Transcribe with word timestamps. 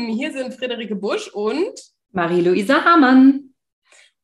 Lieben, 0.00 0.18
hier 0.18 0.32
sind 0.32 0.54
Friederike 0.54 0.96
Busch 0.96 1.28
und 1.28 1.78
Marie-Louisa 2.12 2.84
Hamann. 2.84 3.54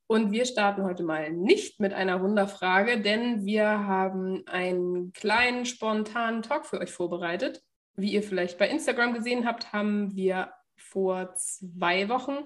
Und 0.06 0.32
wir 0.32 0.44
starten 0.46 0.84
heute 0.84 1.02
mal 1.02 1.30
nicht 1.32 1.80
mit 1.80 1.92
einer 1.92 2.22
Wunderfrage, 2.22 3.00
denn 3.00 3.44
wir 3.44 3.66
haben 3.66 4.42
einen 4.46 5.12
kleinen 5.12 5.66
spontanen 5.66 6.42
Talk 6.42 6.66
für 6.66 6.80
euch 6.80 6.92
vorbereitet. 6.92 7.62
Wie 7.94 8.12
ihr 8.12 8.22
vielleicht 8.22 8.58
bei 8.58 8.68
Instagram 8.68 9.14
gesehen 9.14 9.46
habt, 9.46 9.72
haben 9.72 10.14
wir 10.14 10.50
vor 10.76 11.34
zwei 11.34 12.08
Wochen 12.08 12.38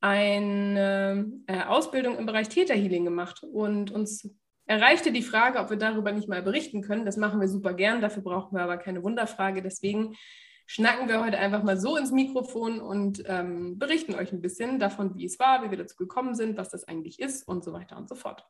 eine 0.00 1.30
äh, 1.46 1.62
Ausbildung 1.62 2.18
im 2.18 2.26
Bereich 2.26 2.48
Täterhealing 2.48 3.04
gemacht 3.04 3.42
und 3.42 3.90
uns 3.90 4.30
erreichte 4.66 5.12
die 5.12 5.22
Frage, 5.22 5.58
ob 5.58 5.70
wir 5.70 5.76
darüber 5.76 6.12
nicht 6.12 6.28
mal 6.28 6.42
berichten 6.42 6.82
können. 6.82 7.04
Das 7.04 7.16
machen 7.16 7.40
wir 7.40 7.48
super 7.48 7.74
gern, 7.74 8.00
dafür 8.00 8.22
brauchen 8.22 8.56
wir 8.56 8.62
aber 8.62 8.76
keine 8.76 9.02
Wunderfrage. 9.02 9.62
Deswegen 9.62 10.14
schnacken 10.70 11.08
wir 11.08 11.20
heute 11.20 11.36
einfach 11.36 11.64
mal 11.64 11.76
so 11.76 11.96
ins 11.96 12.12
Mikrofon 12.12 12.80
und 12.80 13.24
ähm, 13.26 13.76
berichten 13.76 14.14
euch 14.14 14.30
ein 14.30 14.40
bisschen 14.40 14.78
davon, 14.78 15.16
wie 15.16 15.24
es 15.24 15.40
war, 15.40 15.64
wie 15.64 15.70
wir 15.72 15.78
dazu 15.78 15.96
gekommen 15.96 16.36
sind, 16.36 16.56
was 16.56 16.68
das 16.68 16.86
eigentlich 16.86 17.18
ist 17.18 17.48
und 17.48 17.64
so 17.64 17.72
weiter 17.72 17.96
und 17.96 18.08
so 18.08 18.14
fort. 18.14 18.46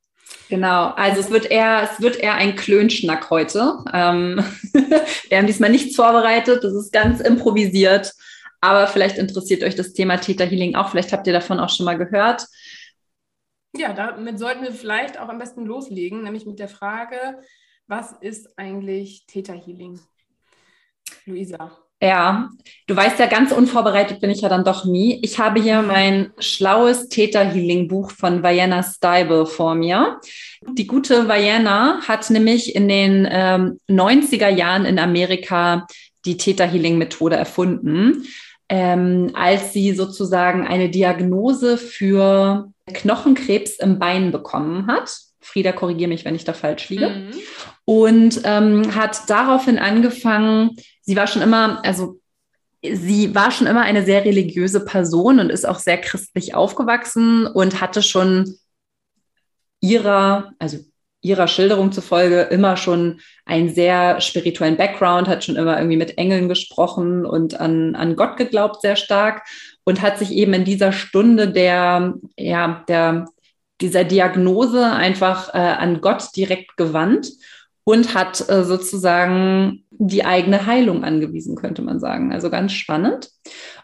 Genau, 0.51 0.89
also 0.89 1.19
es 1.19 1.31
wird 1.31 1.51
eher, 1.51 1.89
es 1.91 2.03
wird 2.03 2.17
eher 2.17 2.35
ein 2.35 2.57
Klönschnack 2.57 3.31
heute. 3.31 3.83
Ähm, 3.95 4.45
wir 5.29 5.39
haben 5.39 5.47
diesmal 5.47 5.71
nichts 5.71 5.97
vorbereitet, 5.97 6.63
das 6.63 6.75
ist 6.75 6.93
ganz 6.93 7.21
improvisiert, 7.21 8.13
aber 8.61 8.87
vielleicht 8.87 9.17
interessiert 9.17 9.63
euch 9.63 9.75
das 9.75 9.95
Thema 9.95 10.19
Täterhealing 10.19 10.75
auch, 10.75 10.91
vielleicht 10.91 11.15
habt 11.15 11.27
ihr 11.27 11.33
davon 11.33 11.59
auch 11.59 11.71
schon 11.71 11.87
mal 11.87 11.97
gehört. 11.97 12.45
Ja, 13.75 13.95
damit 13.95 14.39
sollten 14.39 14.63
wir 14.63 14.73
vielleicht 14.73 15.19
auch 15.19 15.31
am 15.31 15.39
besten 15.39 15.65
loslegen, 15.65 16.23
nämlich 16.23 16.45
mit 16.45 16.59
der 16.59 16.69
Frage, 16.69 17.41
was 17.87 18.13
ist 18.21 18.59
eigentlich 18.59 19.25
Täterhealing? 19.27 19.99
Luisa. 21.25 21.90
Ja, 22.03 22.49
du 22.87 22.97
weißt 22.97 23.19
ja, 23.19 23.27
ganz 23.27 23.53
unvorbereitet 23.53 24.21
bin 24.21 24.31
ich 24.31 24.41
ja 24.41 24.49
dann 24.49 24.65
doch 24.65 24.87
nie. 24.87 25.19
Ich 25.23 25.39
habe 25.39 25.61
hier 25.61 25.83
mein 25.83 26.31
schlaues 26.39 27.09
Theta-Healing-Buch 27.09 28.11
von 28.13 28.43
Vienna 28.43 28.83
Steibel 28.83 29.45
vor 29.45 29.75
mir. 29.75 30.19
Die 30.67 30.87
gute 30.87 31.29
Vienna 31.29 32.01
hat 32.09 32.31
nämlich 32.31 32.75
in 32.75 32.89
den 32.89 33.29
ähm, 33.31 33.79
90er 33.91 34.49
Jahren 34.49 34.87
in 34.87 34.99
Amerika 34.99 35.87
die 36.25 36.39
Theta-Healing-Methode 36.39 37.37
erfunden, 37.37 38.25
ähm, 38.71 39.33
als 39.35 39.75
sie 39.75 39.93
sozusagen 39.93 40.67
eine 40.67 40.89
Diagnose 40.89 41.77
für 41.77 42.71
Knochenkrebs 42.93 43.79
im 43.79 43.99
Bein 43.99 44.33
bekommen 44.33 44.87
hat. 44.87 45.11
Frieda, 45.41 45.73
korrigiere 45.73 46.09
mich, 46.09 46.25
wenn 46.25 46.35
ich 46.35 46.45
da 46.45 46.53
falsch 46.55 46.89
liege. 46.89 47.09
Mhm. 47.09 47.31
Und 47.85 48.41
ähm, 48.45 48.95
hat 48.95 49.29
daraufhin 49.29 49.79
angefangen, 49.79 50.77
sie 51.03 51.17
war 51.17 51.27
schon 51.27 51.43
immer, 51.43 51.85
also 51.85 52.21
sie 52.83 53.35
war 53.35 53.51
schon 53.51 53.67
immer 53.67 53.83
eine 53.83 54.05
sehr 54.05 54.25
religiöse 54.25 54.85
Person 54.85 55.39
und 55.39 55.51
ist 55.51 55.69
auch 55.69 55.79
sehr 55.79 55.99
christlich 55.99 56.55
aufgewachsen 56.55 57.47
und 57.47 57.81
hatte 57.81 58.03
schon 58.03 58.57
ihrer, 59.81 60.53
also 60.59 60.79
ihrer 61.23 61.49
Schilderung 61.49 61.93
zufolge 61.93 62.43
immer 62.43 62.77
schon 62.77 63.21
einen 63.45 63.69
sehr 63.69 64.21
spirituellen 64.21 64.77
Background, 64.77 65.29
hat 65.29 65.45
schon 65.45 65.57
immer 65.57 65.77
irgendwie 65.77 65.99
mit 65.99 66.17
Engeln 66.17 66.49
gesprochen 66.49 67.27
und 67.27 67.61
an, 67.61 67.95
an 67.95 68.17
Gott 68.17 68.37
geglaubt 68.37 68.81
sehr 68.81 68.97
stark 68.97 69.43
und 69.85 70.01
hat 70.01 70.19
sich 70.19 70.33
eben 70.33 70.55
in 70.55 70.65
dieser 70.65 70.93
Stunde 70.93 71.51
der, 71.51 72.15
ja, 72.39 72.85
der, 72.89 73.27
dieser 73.83 74.05
Diagnose 74.05 74.85
einfach 74.87 75.53
äh, 75.53 75.59
an 75.59 76.01
Gott 76.01 76.29
direkt 76.37 76.77
gewandt 76.77 77.29
und 77.91 78.15
hat 78.15 78.49
äh, 78.49 78.63
sozusagen 78.63 79.85
die 79.91 80.25
eigene 80.25 80.67
Heilung 80.67 81.03
angewiesen, 81.03 81.57
könnte 81.57 81.83
man 81.83 81.99
sagen. 81.99 82.33
Also 82.33 82.49
ganz 82.49 82.73
spannend. 82.73 83.31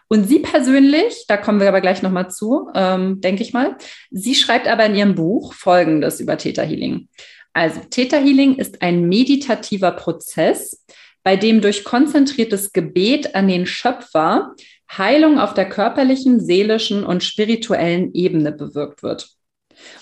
Und 0.07 0.29
sie 0.29 0.39
persönlich, 0.39 1.25
da 1.27 1.35
kommen 1.35 1.59
wir 1.59 1.67
aber 1.67 1.81
gleich 1.81 2.01
nochmal 2.01 2.31
zu, 2.31 2.69
ähm, 2.73 3.19
denke 3.19 3.43
ich 3.43 3.51
mal, 3.51 3.75
sie 4.09 4.33
schreibt 4.33 4.69
aber 4.69 4.85
in 4.85 4.95
ihrem 4.95 5.15
Buch 5.15 5.53
Folgendes 5.53 6.21
über 6.21 6.37
Theta 6.37 6.61
Healing. 6.61 7.09
Also 7.51 7.81
Theta 7.89 8.15
Healing 8.15 8.55
ist 8.55 8.81
ein 8.81 9.09
meditativer 9.09 9.91
Prozess, 9.91 10.85
bei 11.23 11.35
dem 11.35 11.59
durch 11.59 11.83
konzentriertes 11.83 12.71
Gebet 12.71 13.35
an 13.35 13.49
den 13.49 13.65
Schöpfer 13.65 14.53
Heilung 14.89 15.37
auf 15.37 15.53
der 15.53 15.67
körperlichen, 15.67 16.39
seelischen 16.39 17.03
und 17.03 17.25
spirituellen 17.25 18.13
Ebene 18.13 18.53
bewirkt 18.53 19.03
wird. 19.03 19.36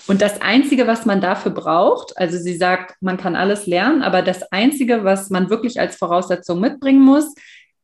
Und 0.06 0.22
das 0.22 0.40
Einzige, 0.40 0.86
was 0.86 1.06
man 1.06 1.20
dafür 1.20 1.52
braucht, 1.52 2.16
also 2.16 2.38
sie 2.38 2.56
sagt, 2.56 3.00
man 3.00 3.16
kann 3.16 3.36
alles 3.36 3.66
lernen, 3.66 4.02
aber 4.02 4.22
das 4.22 4.50
Einzige, 4.52 5.04
was 5.04 5.30
man 5.30 5.50
wirklich 5.50 5.80
als 5.80 5.96
Voraussetzung 5.96 6.60
mitbringen 6.60 7.02
muss, 7.02 7.34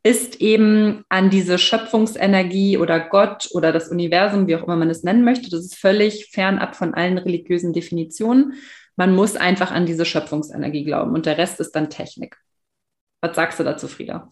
ist 0.04 0.40
eben 0.40 1.04
an 1.08 1.30
diese 1.30 1.58
Schöpfungsenergie 1.58 2.76
oder 2.76 2.98
Gott 2.98 3.48
oder 3.52 3.72
das 3.72 3.88
Universum, 3.88 4.46
wie 4.48 4.56
auch 4.56 4.64
immer 4.64 4.76
man 4.76 4.90
es 4.90 5.04
nennen 5.04 5.24
möchte. 5.24 5.48
Das 5.48 5.60
ist 5.60 5.76
völlig 5.76 6.30
fernab 6.32 6.74
von 6.74 6.94
allen 6.94 7.18
religiösen 7.18 7.72
Definitionen. 7.72 8.54
Man 8.96 9.14
muss 9.14 9.36
einfach 9.36 9.70
an 9.70 9.86
diese 9.86 10.04
Schöpfungsenergie 10.04 10.84
glauben 10.84 11.12
und 11.12 11.26
der 11.26 11.38
Rest 11.38 11.60
ist 11.60 11.72
dann 11.72 11.88
Technik. 11.88 12.36
Was 13.20 13.36
sagst 13.36 13.60
du 13.60 13.64
dazu, 13.64 13.86
Frieda? 13.86 14.28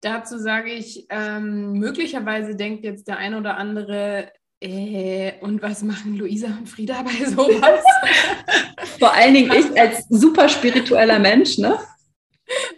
Dazu 0.00 0.38
sage 0.38 0.72
ich, 0.72 1.06
ähm, 1.10 1.72
möglicherweise 1.72 2.56
denkt 2.56 2.84
jetzt 2.84 3.08
der 3.08 3.18
ein 3.18 3.34
oder 3.34 3.56
andere, 3.56 4.30
äh, 4.64 5.34
und 5.40 5.60
was 5.60 5.82
machen 5.82 6.16
Luisa 6.16 6.46
und 6.46 6.68
Frieda 6.68 7.02
bei 7.02 7.24
sowas? 7.26 7.84
Vor 8.98 9.12
allen 9.12 9.34
Dingen 9.34 9.52
ich 9.52 9.78
als 9.78 10.06
super 10.08 10.48
spiritueller 10.48 11.18
Mensch, 11.18 11.58
ne? 11.58 11.78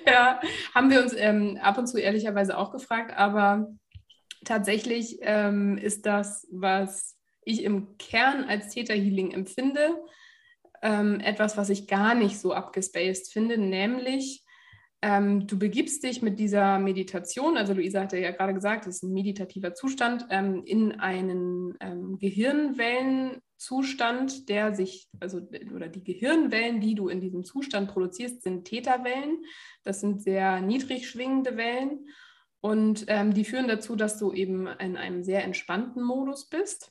Ja, 0.06 0.40
haben 0.74 0.90
wir 0.90 1.00
uns 1.00 1.14
ähm, 1.16 1.58
ab 1.62 1.78
und 1.78 1.86
zu 1.86 1.98
ehrlicherweise 1.98 2.58
auch 2.58 2.72
gefragt, 2.72 3.12
aber 3.16 3.68
tatsächlich 4.44 5.18
ähm, 5.20 5.78
ist 5.78 6.06
das, 6.06 6.46
was 6.50 7.16
ich 7.44 7.62
im 7.62 7.96
Kern 7.98 8.44
als 8.44 8.70
Täterhealing 8.70 9.30
empfinde, 9.30 9.96
ähm, 10.82 11.20
etwas, 11.20 11.56
was 11.56 11.68
ich 11.68 11.86
gar 11.86 12.14
nicht 12.14 12.38
so 12.38 12.52
abgespaced 12.52 13.32
finde, 13.32 13.58
nämlich 13.58 14.44
ähm, 15.02 15.46
du 15.46 15.58
begibst 15.58 16.02
dich 16.02 16.22
mit 16.22 16.38
dieser 16.38 16.78
Meditation, 16.78 17.56
also 17.56 17.72
Luisa 17.74 18.00
hatte 18.00 18.18
ja 18.18 18.30
gerade 18.30 18.54
gesagt, 18.54 18.86
es 18.86 18.96
ist 18.96 19.02
ein 19.02 19.12
meditativer 19.12 19.74
Zustand, 19.74 20.26
ähm, 20.30 20.62
in 20.64 20.98
einen 21.00 21.74
ähm, 21.80 22.18
Gehirnwellenzustand, 22.18 24.48
der 24.48 24.74
sich, 24.74 25.08
also 25.20 25.46
oder 25.74 25.88
die 25.88 26.02
Gehirnwellen, 26.02 26.80
die 26.80 26.94
du 26.94 27.08
in 27.08 27.20
diesem 27.20 27.44
Zustand 27.44 27.90
produzierst, 27.90 28.42
sind 28.42 28.64
Theta-Wellen. 28.64 29.44
Das 29.84 30.00
sind 30.00 30.22
sehr 30.22 30.62
niedrig 30.62 31.08
schwingende 31.08 31.56
Wellen 31.56 32.08
und 32.60 33.04
ähm, 33.08 33.34
die 33.34 33.44
führen 33.44 33.68
dazu, 33.68 33.96
dass 33.96 34.18
du 34.18 34.32
eben 34.32 34.66
in 34.66 34.96
einem 34.96 35.22
sehr 35.22 35.44
entspannten 35.44 36.02
Modus 36.02 36.48
bist. 36.48 36.90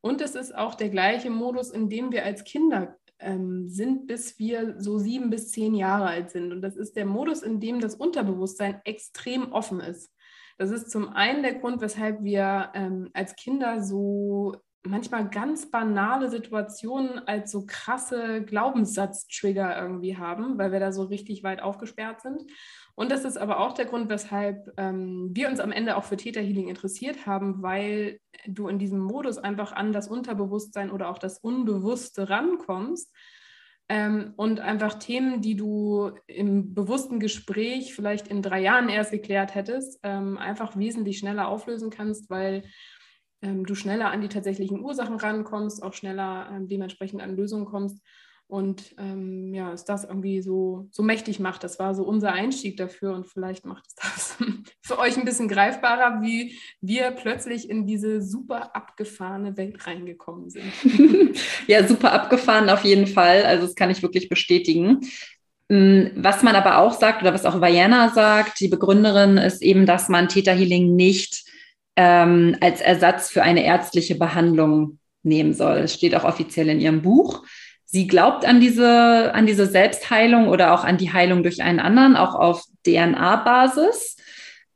Und 0.00 0.20
es 0.20 0.34
ist 0.34 0.54
auch 0.54 0.74
der 0.74 0.90
gleiche 0.90 1.30
Modus, 1.30 1.70
in 1.70 1.88
dem 1.88 2.12
wir 2.12 2.24
als 2.24 2.44
Kinder 2.44 2.96
ähm, 3.18 3.68
sind, 3.68 4.06
bis 4.06 4.38
wir 4.38 4.80
so 4.80 4.98
sieben 4.98 5.30
bis 5.30 5.50
zehn 5.50 5.74
Jahre 5.74 6.06
alt 6.06 6.30
sind. 6.30 6.52
Und 6.52 6.62
das 6.62 6.76
ist 6.76 6.96
der 6.96 7.06
Modus, 7.06 7.42
in 7.42 7.60
dem 7.60 7.80
das 7.80 7.94
Unterbewusstsein 7.94 8.80
extrem 8.84 9.52
offen 9.52 9.80
ist. 9.80 10.12
Das 10.58 10.70
ist 10.70 10.90
zum 10.90 11.10
einen 11.10 11.42
der 11.42 11.54
Grund, 11.54 11.80
weshalb 11.80 12.22
wir 12.22 12.70
ähm, 12.74 13.10
als 13.12 13.36
Kinder 13.36 13.82
so 13.82 14.54
manchmal 14.86 15.28
ganz 15.28 15.70
banale 15.70 16.30
Situationen 16.30 17.18
als 17.26 17.50
so 17.50 17.64
krasse 17.66 18.42
Glaubenssatz-Trigger 18.42 19.80
irgendwie 19.80 20.16
haben, 20.16 20.58
weil 20.58 20.72
wir 20.72 20.80
da 20.80 20.92
so 20.92 21.04
richtig 21.04 21.42
weit 21.42 21.60
aufgesperrt 21.60 22.22
sind. 22.22 22.42
Und 22.96 23.12
das 23.12 23.26
ist 23.26 23.36
aber 23.36 23.60
auch 23.60 23.74
der 23.74 23.84
Grund, 23.84 24.08
weshalb 24.08 24.72
ähm, 24.78 25.28
wir 25.32 25.48
uns 25.48 25.60
am 25.60 25.70
Ende 25.70 25.96
auch 25.96 26.04
für 26.04 26.16
Täterhealing 26.16 26.68
interessiert 26.68 27.26
haben, 27.26 27.62
weil 27.62 28.20
du 28.46 28.68
in 28.68 28.78
diesem 28.78 29.00
Modus 29.00 29.36
einfach 29.36 29.72
an 29.72 29.92
das 29.92 30.08
Unterbewusstsein 30.08 30.90
oder 30.90 31.10
auch 31.10 31.18
das 31.18 31.38
Unbewusste 31.38 32.30
rankommst 32.30 33.14
ähm, 33.90 34.32
und 34.36 34.60
einfach 34.60 34.94
Themen, 34.94 35.42
die 35.42 35.56
du 35.56 36.10
im 36.26 36.72
bewussten 36.72 37.20
Gespräch 37.20 37.94
vielleicht 37.94 38.28
in 38.28 38.40
drei 38.40 38.62
Jahren 38.62 38.88
erst 38.88 39.10
geklärt 39.10 39.54
hättest, 39.54 40.00
ähm, 40.02 40.38
einfach 40.38 40.78
wesentlich 40.78 41.18
schneller 41.18 41.48
auflösen 41.48 41.90
kannst, 41.90 42.30
weil 42.30 42.62
ähm, 43.42 43.66
du 43.66 43.74
schneller 43.74 44.10
an 44.10 44.22
die 44.22 44.28
tatsächlichen 44.28 44.80
Ursachen 44.80 45.16
rankommst, 45.16 45.82
auch 45.82 45.92
schneller 45.92 46.48
ähm, 46.50 46.66
dementsprechend 46.66 47.20
an 47.20 47.36
Lösungen 47.36 47.66
kommst 47.66 48.00
und 48.48 48.94
ähm, 48.98 49.52
ja, 49.52 49.72
es 49.72 49.84
das 49.84 50.04
irgendwie 50.04 50.40
so, 50.40 50.86
so 50.90 51.02
mächtig 51.02 51.40
macht. 51.40 51.64
Das 51.64 51.78
war 51.78 51.94
so 51.94 52.04
unser 52.04 52.32
Einstieg 52.32 52.76
dafür 52.76 53.12
und 53.14 53.26
vielleicht 53.26 53.66
macht 53.66 53.86
es 53.88 53.94
das 53.96 54.36
für 54.82 54.98
euch 54.98 55.16
ein 55.16 55.24
bisschen 55.24 55.48
greifbarer, 55.48 56.22
wie 56.22 56.56
wir 56.80 57.10
plötzlich 57.10 57.68
in 57.68 57.86
diese 57.86 58.22
super 58.22 58.76
abgefahrene 58.76 59.56
Welt 59.56 59.86
reingekommen 59.86 60.50
sind. 60.50 60.72
ja, 61.66 61.86
super 61.86 62.12
abgefahren 62.12 62.70
auf 62.70 62.84
jeden 62.84 63.08
Fall. 63.08 63.44
Also 63.44 63.66
das 63.66 63.74
kann 63.74 63.90
ich 63.90 64.02
wirklich 64.02 64.28
bestätigen. 64.28 65.00
Mm, 65.68 66.06
was 66.14 66.44
man 66.44 66.54
aber 66.54 66.78
auch 66.78 66.92
sagt 66.92 67.22
oder 67.22 67.34
was 67.34 67.46
auch 67.46 67.60
Vienna 67.60 68.10
sagt, 68.10 68.60
die 68.60 68.68
Begründerin, 68.68 69.38
ist 69.38 69.60
eben, 69.60 69.86
dass 69.86 70.08
man 70.08 70.28
Theta 70.28 70.52
Healing 70.52 70.94
nicht 70.94 71.44
ähm, 71.96 72.56
als 72.60 72.80
Ersatz 72.80 73.30
für 73.30 73.42
eine 73.42 73.64
ärztliche 73.64 74.14
Behandlung 74.14 75.00
nehmen 75.24 75.54
soll. 75.54 75.78
Es 75.78 75.94
steht 75.94 76.14
auch 76.14 76.24
offiziell 76.24 76.68
in 76.68 76.80
ihrem 76.80 77.02
Buch. 77.02 77.44
Sie 77.86 78.08
glaubt 78.08 78.44
an 78.44 78.60
diese, 78.60 79.32
an 79.32 79.46
diese 79.46 79.66
Selbstheilung 79.66 80.48
oder 80.48 80.74
auch 80.74 80.84
an 80.84 80.98
die 80.98 81.12
Heilung 81.12 81.42
durch 81.42 81.62
einen 81.62 81.78
anderen, 81.80 82.16
auch 82.16 82.34
auf 82.34 82.64
DNA-Basis. 82.84 84.16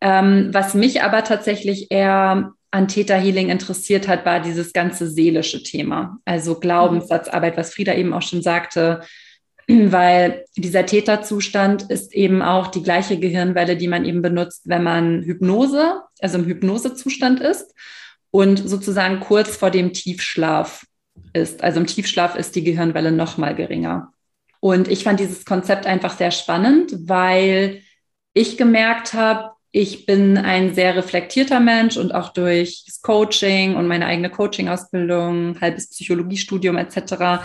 Ähm, 0.01 0.49
was 0.53 0.75
mich 0.75 1.03
aber 1.03 1.25
tatsächlich 1.25 1.91
eher 1.91 2.53
an 2.71 2.89
Theta 2.89 3.17
Healing 3.17 3.49
interessiert 3.49 4.07
hat, 4.07 4.25
war 4.25 4.41
dieses 4.41 4.73
ganze 4.73 5.09
seelische 5.09 5.63
Thema. 5.63 6.19
Also 6.25 6.59
Glaubenssatzarbeit, 6.59 7.57
was 7.57 7.75
Frieda 7.75 7.95
eben 7.95 8.13
auch 8.13 8.23
schon 8.23 8.43
sagte, 8.43 9.01
weil 9.69 10.45
dieser 10.57 10.87
Täterzustand 10.87 11.91
ist 11.91 12.15
eben 12.15 12.43
auch 12.43 12.69
die 12.69 12.83
gleiche 12.83 13.19
Gehirnwelle, 13.19 13.77
die 13.77 13.89
man 13.89 14.05
eben 14.05 14.23
benutzt, 14.23 14.63
wenn 14.67 14.85
man 14.85 15.23
Hypnose, 15.23 16.01
also 16.21 16.39
im 16.39 16.47
Hypnosezustand 16.47 17.41
ist 17.41 17.75
und 18.31 18.69
sozusagen 18.69 19.19
kurz 19.19 19.57
vor 19.57 19.71
dem 19.71 19.93
Tiefschlaf 19.93 20.85
ist. 21.33 21.63
Also 21.63 21.81
im 21.81 21.87
Tiefschlaf 21.87 22.35
ist 22.37 22.57
die 22.57 22.65
Gehirnwelle 22.65 23.13
noch 23.13 23.39
mal 23.39 23.55
geringer. 23.55 24.13
Und 24.61 24.89
ich 24.89 25.05
fand 25.05 25.21
dieses 25.21 25.45
Konzept 25.45 25.87
einfach 25.87 26.17
sehr 26.17 26.31
spannend, 26.31 26.93
weil 27.07 27.83
ich 28.35 28.57
gemerkt 28.57 29.15
habe, 29.15 29.53
ich 29.73 30.05
bin 30.05 30.37
ein 30.37 30.75
sehr 30.75 30.97
reflektierter 30.97 31.61
Mensch 31.61 31.97
und 31.97 32.13
auch 32.13 32.33
durch 32.33 32.83
das 32.87 33.01
Coaching 33.03 33.77
und 33.77 33.87
meine 33.87 34.07
eigene 34.07 34.29
Coaching-Ausbildung, 34.29 35.61
halbes 35.61 35.91
Psychologiestudium 35.91 36.77
etc. 36.77 37.45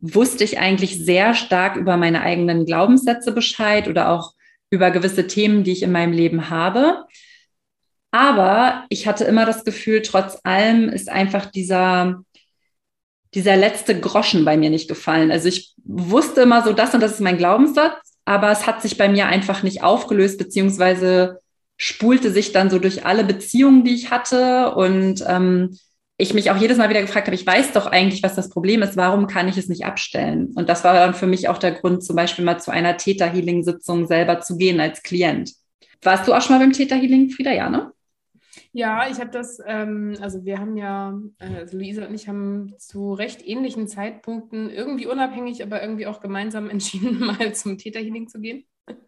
wusste 0.00 0.44
ich 0.44 0.58
eigentlich 0.58 1.04
sehr 1.04 1.34
stark 1.34 1.76
über 1.76 1.96
meine 1.96 2.22
eigenen 2.22 2.64
Glaubenssätze 2.64 3.32
Bescheid 3.32 3.86
oder 3.86 4.08
auch 4.08 4.32
über 4.70 4.90
gewisse 4.90 5.26
Themen, 5.26 5.62
die 5.62 5.72
ich 5.72 5.82
in 5.82 5.92
meinem 5.92 6.12
Leben 6.12 6.48
habe. 6.48 7.04
Aber 8.10 8.86
ich 8.88 9.06
hatte 9.06 9.24
immer 9.24 9.44
das 9.44 9.64
Gefühl, 9.64 10.00
trotz 10.00 10.38
allem 10.44 10.88
ist 10.88 11.10
einfach 11.10 11.46
dieser, 11.46 12.22
dieser 13.34 13.56
letzte 13.56 13.98
Groschen 13.98 14.44
bei 14.44 14.56
mir 14.56 14.70
nicht 14.70 14.88
gefallen. 14.88 15.30
Also 15.30 15.48
ich 15.48 15.74
wusste 15.84 16.42
immer 16.42 16.62
so, 16.62 16.72
das 16.72 16.94
und 16.94 17.02
das 17.02 17.12
ist 17.12 17.20
mein 17.20 17.38
Glaubenssatz, 17.38 17.96
aber 18.24 18.50
es 18.50 18.66
hat 18.66 18.82
sich 18.82 18.96
bei 18.96 19.08
mir 19.08 19.26
einfach 19.26 19.62
nicht 19.62 19.82
aufgelöst, 19.82 20.38
beziehungsweise 20.38 21.40
spulte 21.76 22.30
sich 22.30 22.52
dann 22.52 22.70
so 22.70 22.78
durch 22.78 23.06
alle 23.06 23.24
Beziehungen, 23.24 23.84
die 23.84 23.94
ich 23.94 24.10
hatte 24.10 24.74
und 24.74 25.24
ähm, 25.26 25.78
ich 26.20 26.34
mich 26.34 26.50
auch 26.50 26.56
jedes 26.56 26.78
Mal 26.78 26.90
wieder 26.90 27.00
gefragt 27.00 27.28
habe, 27.28 27.36
ich 27.36 27.46
weiß 27.46 27.72
doch 27.72 27.86
eigentlich, 27.86 28.24
was 28.24 28.34
das 28.34 28.50
Problem 28.50 28.82
ist, 28.82 28.96
warum 28.96 29.28
kann 29.28 29.46
ich 29.46 29.56
es 29.56 29.68
nicht 29.68 29.84
abstellen? 29.84 30.48
Und 30.56 30.68
das 30.68 30.82
war 30.82 30.94
dann 30.94 31.14
für 31.14 31.28
mich 31.28 31.48
auch 31.48 31.58
der 31.58 31.70
Grund, 31.70 32.02
zum 32.02 32.16
Beispiel 32.16 32.44
mal 32.44 32.58
zu 32.58 32.72
einer 32.72 32.96
Theta-Healing-Sitzung 32.96 34.08
selber 34.08 34.40
zu 34.40 34.56
gehen 34.56 34.80
als 34.80 35.04
Klient. 35.04 35.52
Warst 36.02 36.26
du 36.26 36.32
auch 36.32 36.42
schon 36.42 36.56
mal 36.56 36.64
beim 36.64 36.72
Theta-Healing, 36.72 37.30
Frieda? 37.30 37.52
Ja, 37.52 37.70
ne? 37.70 37.92
Ja, 38.72 39.08
ich 39.10 39.18
habe 39.18 39.30
das, 39.30 39.58
ähm, 39.66 40.16
also 40.20 40.44
wir 40.44 40.58
haben 40.58 40.76
ja, 40.76 41.18
äh, 41.38 41.56
also 41.56 41.78
Luisa 41.78 42.06
und 42.06 42.14
ich 42.14 42.28
haben 42.28 42.74
zu 42.78 43.14
recht 43.14 43.46
ähnlichen 43.46 43.88
Zeitpunkten 43.88 44.70
irgendwie 44.70 45.06
unabhängig, 45.06 45.62
aber 45.62 45.82
irgendwie 45.82 46.06
auch 46.06 46.20
gemeinsam 46.20 46.68
entschieden, 46.70 47.18
mal 47.20 47.54
zum 47.54 47.78
Theta-Healing 47.78 48.28
zu 48.28 48.40
gehen. 48.40 48.64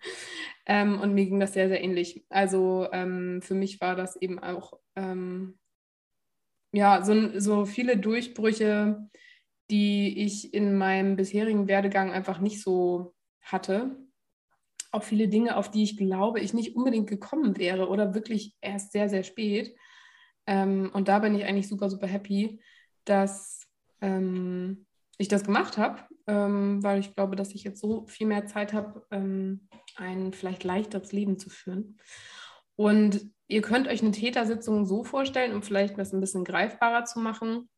Ähm, 0.67 1.01
und 1.01 1.15
mir 1.15 1.25
ging 1.27 1.41
das 1.41 1.55
sehr, 1.55 1.69
sehr 1.69 1.83
ähnlich. 1.83 2.25
Also 2.29 2.87
ähm, 2.93 3.41
für 3.43 3.55
mich 3.55 3.81
war 3.81 3.97
das 3.97 4.17
eben 4.17 4.39
auch, 4.39 4.75
ähm, 4.95 5.59
ja, 6.73 7.03
so, 7.05 7.39
so 7.39 7.67
viele 7.67 7.97
Durchbrüche, 7.97 9.09
die 9.71 10.25
ich 10.25 10.55
in 10.55 10.77
meinem 10.77 11.17
bisherigen 11.17 11.69
Werdegang 11.69 12.13
einfach 12.13 12.41
nicht 12.41 12.63
so 12.63 13.15
hatte. 13.43 13.97
Auch 14.93 15.03
viele 15.03 15.29
Dinge, 15.29 15.57
auf 15.57 15.71
die 15.71 15.83
ich 15.83 15.97
glaube, 15.97 16.41
ich 16.41 16.55
nicht 16.55 16.77
unbedingt 16.77 17.09
gekommen 17.09 17.57
wäre 17.59 17.89
oder 17.89 18.15
wirklich 18.15 18.55
erst 18.61 18.93
sehr, 18.93 19.09
sehr 19.09 19.23
spät. 19.23 19.75
Ähm, 20.47 20.91
und 20.93 21.09
da 21.09 21.21
bin 21.21 21.35
ich 21.35 21.45
eigentlich 21.45 21.69
super, 21.69 21.89
super 21.89 22.07
happy, 22.07 22.61
dass 23.05 23.67
ähm, 24.01 24.87
ich 25.19 25.29
das 25.29 25.45
gemacht 25.45 25.79
habe, 25.79 26.03
ähm, 26.27 26.83
weil 26.83 26.99
ich 27.01 27.15
glaube, 27.15 27.37
dass 27.37 27.55
ich 27.55 27.63
jetzt 27.63 27.81
so 27.81 28.07
viel 28.07 28.27
mehr 28.27 28.47
Zeit 28.47 28.73
habe, 28.73 29.07
ähm, 29.11 29.69
ein 29.97 30.33
vielleicht 30.33 30.65
leichteres 30.65 31.13
Leben 31.13 31.39
zu 31.39 31.51
führen. 31.51 31.99
Und 32.77 33.31
ihr 33.47 33.61
könnt 33.61 33.89
euch 33.89 34.03
eine 34.03 34.13
Tätersitzung 34.13 34.87
so 34.87 35.05
vorstellen, 35.05 35.55
um 35.55 35.63
vielleicht 35.63 35.99
das 35.99 36.13
ein 36.13 36.21
bisschen 36.21 36.45
greifbarer 36.45 37.05
zu 37.05 37.19
machen. 37.19 37.69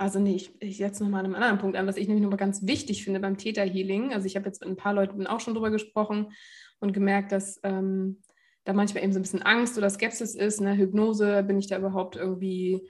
Also 0.00 0.18
nee, 0.18 0.34
ich, 0.34 0.50
ich 0.60 0.78
setze 0.78 1.04
nochmal 1.04 1.20
an 1.20 1.26
einem 1.26 1.34
anderen 1.34 1.58
Punkt 1.58 1.76
an, 1.76 1.86
was 1.86 1.98
ich 1.98 2.08
nämlich 2.08 2.22
nochmal 2.22 2.38
ganz 2.38 2.66
wichtig 2.66 3.04
finde 3.04 3.20
beim 3.20 3.36
Täterhealing. 3.36 4.14
Also 4.14 4.24
ich 4.24 4.34
habe 4.34 4.46
jetzt 4.46 4.62
mit 4.62 4.70
ein 4.70 4.76
paar 4.76 4.94
Leuten 4.94 5.26
auch 5.26 5.40
schon 5.40 5.52
drüber 5.52 5.70
gesprochen 5.70 6.32
und 6.78 6.94
gemerkt, 6.94 7.32
dass 7.32 7.60
ähm, 7.64 8.22
da 8.64 8.72
manchmal 8.72 9.04
eben 9.04 9.12
so 9.12 9.18
ein 9.18 9.22
bisschen 9.22 9.42
Angst 9.42 9.76
oder 9.76 9.90
Skepsis 9.90 10.34
ist. 10.34 10.62
Ne? 10.62 10.74
Hypnose, 10.74 11.42
bin 11.42 11.58
ich 11.58 11.66
da 11.66 11.76
überhaupt 11.76 12.16
irgendwie, 12.16 12.88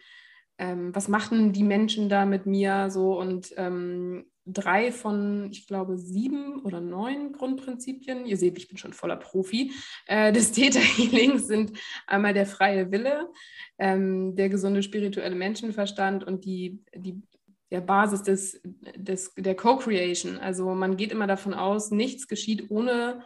ähm, 0.59 0.95
was 0.95 1.09
machen 1.09 1.53
die 1.53 1.65
Menschen 1.65 2.09
da 2.09 2.27
mit 2.27 2.47
mir 2.47 2.91
so? 2.91 3.19
Und 3.19 3.55
ähm, 3.57 4.30
drei 4.53 4.93
von, 4.93 5.49
ich 5.51 5.67
glaube, 5.67 5.99
sieben 5.99 6.61
oder 6.61 6.81
neun 6.81 7.33
Grundprinzipien, 7.33 8.27
ihr 8.27 8.37
seht, 8.37 8.59
ich 8.59 8.69
bin 8.69 8.79
schon 8.79 8.93
voller 8.93 9.17
Profi, 9.17 9.73
äh, 10.07 10.33
des 10.33 10.53
Theta 10.53 10.81
Healings 10.81 11.47
sind 11.47 11.73
einmal 12.07 12.35
der 12.35 12.47
freie 12.47 12.91
Wille, 12.91 13.31
ähm, 13.79 14.35
der 14.37 14.49
gesunde 14.49 14.83
spirituelle 14.83 15.35
Menschenverstand 15.35 16.25
und 16.25 16.45
die, 16.45 16.83
die 16.95 17.23
der 17.71 17.81
Basis 17.81 18.23
des, 18.23 18.61
des, 18.97 19.33
der 19.37 19.55
Co-Creation. 19.55 20.39
Also 20.39 20.75
man 20.75 20.97
geht 20.97 21.13
immer 21.13 21.27
davon 21.27 21.55
aus, 21.55 21.91
nichts 21.91 22.27
geschieht 22.27 22.71
ohne 22.71 23.25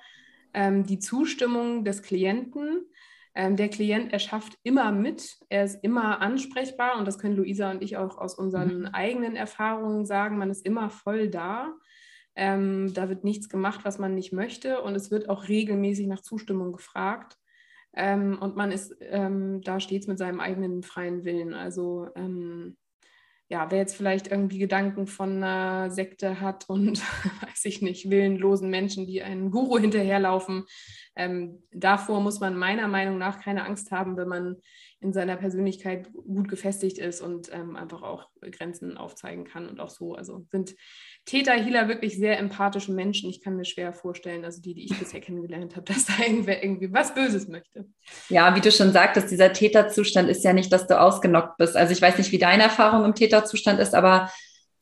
ähm, 0.52 0.84
die 0.84 0.98
Zustimmung 0.98 1.84
des 1.84 2.02
Klienten. 2.02 2.86
Ähm, 3.34 3.56
der 3.56 3.68
Klient 3.68 4.12
erschafft 4.12 4.56
immer 4.62 4.92
mit, 4.92 5.38
er 5.48 5.64
ist 5.64 5.82
immer 5.82 6.20
ansprechbar 6.20 6.98
und 6.98 7.06
das 7.06 7.18
können 7.18 7.36
Luisa 7.36 7.70
und 7.70 7.82
ich 7.82 7.96
auch 7.96 8.18
aus 8.18 8.34
unseren 8.34 8.80
mhm. 8.80 8.86
eigenen 8.92 9.34
Erfahrungen 9.34 10.06
sagen. 10.06 10.38
Man 10.38 10.50
ist 10.50 10.64
immer 10.64 10.88
voll 10.88 11.28
da. 11.28 11.72
Ähm, 12.36 12.92
da 12.94 13.08
wird 13.08 13.24
nichts 13.24 13.48
gemacht, 13.48 13.80
was 13.84 13.98
man 13.98 14.14
nicht 14.14 14.32
möchte 14.32 14.80
und 14.82 14.94
es 14.94 15.10
wird 15.10 15.28
auch 15.28 15.48
regelmäßig 15.48 16.06
nach 16.06 16.20
Zustimmung 16.20 16.72
gefragt. 16.72 17.36
Ähm, 17.96 18.38
und 18.40 18.56
man 18.56 18.72
ist 18.72 18.94
ähm, 19.00 19.60
da 19.62 19.78
stets 19.80 20.06
mit 20.06 20.18
seinem 20.18 20.40
eigenen 20.40 20.82
freien 20.82 21.24
Willen. 21.24 21.54
Also 21.54 22.08
ähm, 22.16 22.76
ja, 23.48 23.70
wer 23.70 23.78
jetzt 23.78 23.96
vielleicht 23.96 24.28
irgendwie 24.28 24.58
Gedanken 24.58 25.06
von 25.06 25.42
einer 25.42 25.90
Sekte 25.90 26.40
hat 26.40 26.68
und 26.68 27.02
weiß 27.42 27.64
ich 27.64 27.82
nicht, 27.82 28.10
willenlosen 28.10 28.70
Menschen, 28.70 29.06
die 29.06 29.22
einen 29.22 29.50
Guru 29.50 29.78
hinterherlaufen, 29.78 30.64
ähm, 31.16 31.62
davor 31.72 32.20
muss 32.20 32.40
man 32.40 32.56
meiner 32.56 32.88
Meinung 32.88 33.18
nach 33.18 33.40
keine 33.40 33.64
Angst 33.64 33.90
haben, 33.90 34.16
wenn 34.16 34.28
man 34.28 34.56
in 35.04 35.12
seiner 35.12 35.36
Persönlichkeit 35.36 36.10
gut 36.12 36.48
gefestigt 36.48 36.98
ist 36.98 37.20
und 37.20 37.50
ähm, 37.52 37.76
einfach 37.76 38.02
auch 38.02 38.26
Grenzen 38.40 38.96
aufzeigen 38.96 39.44
kann 39.44 39.68
und 39.68 39.78
auch 39.78 39.90
so. 39.90 40.14
Also 40.14 40.46
sind 40.50 40.74
Täter, 41.26 41.52
Healer 41.52 41.88
wirklich 41.88 42.16
sehr 42.16 42.38
empathische 42.38 42.90
Menschen. 42.90 43.28
Ich 43.28 43.42
kann 43.42 43.56
mir 43.56 43.66
schwer 43.66 43.92
vorstellen, 43.92 44.44
also 44.44 44.62
die, 44.62 44.74
die 44.74 44.86
ich 44.86 44.98
bisher 44.98 45.20
kennengelernt 45.20 45.76
habe, 45.76 45.84
dass 45.84 46.06
da 46.06 46.14
irgendwer 46.26 46.64
irgendwie 46.64 46.90
was 46.92 47.14
Böses 47.14 47.48
möchte. 47.48 47.86
Ja, 48.30 48.56
wie 48.56 48.60
du 48.60 48.72
schon 48.72 48.92
sagtest, 48.92 49.30
dieser 49.30 49.52
Täterzustand 49.52 50.30
ist 50.30 50.42
ja 50.42 50.54
nicht, 50.54 50.72
dass 50.72 50.86
du 50.86 50.98
ausgenockt 50.98 51.58
bist. 51.58 51.76
Also 51.76 51.92
ich 51.92 52.00
weiß 52.00 52.16
nicht, 52.16 52.32
wie 52.32 52.38
deine 52.38 52.64
Erfahrung 52.64 53.04
im 53.04 53.14
Täterzustand 53.14 53.80
ist, 53.80 53.94
aber 53.94 54.30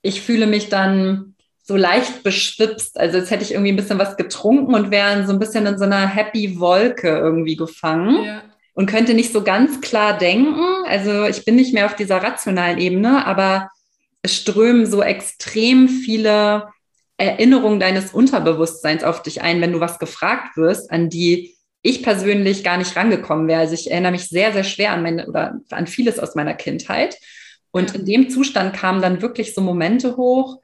ich 0.03 0.23
fühle 0.23 0.47
mich 0.47 0.69
dann 0.69 1.35
so 1.65 1.77
leicht 1.77 2.23
beschwipst. 2.23 2.99
Also 2.99 3.19
jetzt 3.19 3.31
hätte 3.33 3.43
ich 3.43 3.53
irgendwie 3.53 3.73
ein 3.73 3.77
bisschen 3.77 3.99
was 3.99 4.17
getrunken 4.17 4.75
und 4.75 4.93
wäre 4.93 5.27
so 5.27 5.33
ein 5.33 5.39
bisschen 5.41 5.67
in 5.67 5.79
so 5.79 5.85
einer 5.85 6.07
happy 6.07 6.61
Wolke 6.61 7.09
irgendwie 7.09 7.57
gefangen. 7.57 8.25
Ja. 8.25 8.43
Und 8.75 8.87
könnte 8.87 9.13
nicht 9.15 9.33
so 9.33 9.43
ganz 9.43 9.81
klar 9.81 10.17
denken. 10.17 10.65
Also 10.87 11.25
ich 11.27 11.45
bin 11.45 11.57
nicht 11.57 11.75
mehr 11.75 11.87
auf 11.87 11.97
dieser 11.97 12.23
rationalen 12.23 12.79
Ebene, 12.79 13.27
aber 13.27 13.71
es 14.23 14.35
strömen 14.35 14.87
so 14.87 15.03
extrem 15.03 15.89
viele 15.89 16.69
Erinnerungen 17.19 17.81
deines 17.81 18.13
Unterbewusstseins 18.13 19.05
auf 19.05 19.23
dich 19.23 19.43
ein, 19.43 19.61
wenn 19.61 19.73
du 19.73 19.81
was 19.81 19.99
gefragt 19.99 20.57
wirst, 20.57 20.91
an 20.91 21.11
die 21.11 21.55
ich 21.83 22.03
persönlich 22.03 22.65
gar 22.65 22.79
nicht 22.79 22.97
rangekommen 22.97 23.49
wäre. 23.49 23.61
Also 23.61 23.75
ich 23.75 23.91
erinnere 23.91 24.13
mich 24.13 24.29
sehr, 24.29 24.53
sehr 24.53 24.65
schwer 24.65 24.93
an 24.93 25.03
meine 25.03 25.27
oder 25.27 25.61
an 25.71 25.87
vieles 25.87 26.19
aus 26.19 26.35
meiner 26.35 26.55
Kindheit. 26.55 27.17
Und 27.73 27.95
in 27.95 28.07
dem 28.07 28.31
Zustand 28.31 28.75
kamen 28.75 29.03
dann 29.03 29.23
wirklich 29.23 29.55
so 29.55 29.61
Momente 29.61 30.17
hoch, 30.17 30.61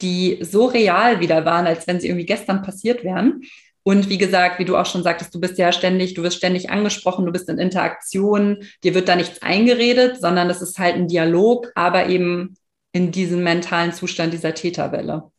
die 0.00 0.38
so 0.40 0.66
real 0.66 1.20
wieder 1.20 1.44
waren, 1.44 1.66
als 1.66 1.86
wenn 1.86 2.00
sie 2.00 2.08
irgendwie 2.08 2.26
gestern 2.26 2.62
passiert 2.62 3.04
wären. 3.04 3.42
Und 3.84 4.08
wie 4.08 4.18
gesagt, 4.18 4.58
wie 4.58 4.64
du 4.64 4.76
auch 4.76 4.86
schon 4.86 5.02
sagtest, 5.02 5.34
du 5.34 5.40
bist 5.40 5.58
ja 5.58 5.72
ständig, 5.72 6.14
du 6.14 6.22
wirst 6.22 6.36
ständig 6.36 6.70
angesprochen, 6.70 7.26
du 7.26 7.32
bist 7.32 7.48
in 7.48 7.58
Interaktion, 7.58 8.64
dir 8.84 8.94
wird 8.94 9.08
da 9.08 9.16
nichts 9.16 9.42
eingeredet, 9.42 10.20
sondern 10.20 10.48
es 10.50 10.62
ist 10.62 10.78
halt 10.78 10.94
ein 10.94 11.08
Dialog, 11.08 11.72
aber 11.74 12.06
eben 12.06 12.54
in 12.92 13.10
diesem 13.10 13.42
mentalen 13.42 13.92
Zustand 13.92 14.32
dieser 14.32 14.54
Täterwelle. 14.54 15.30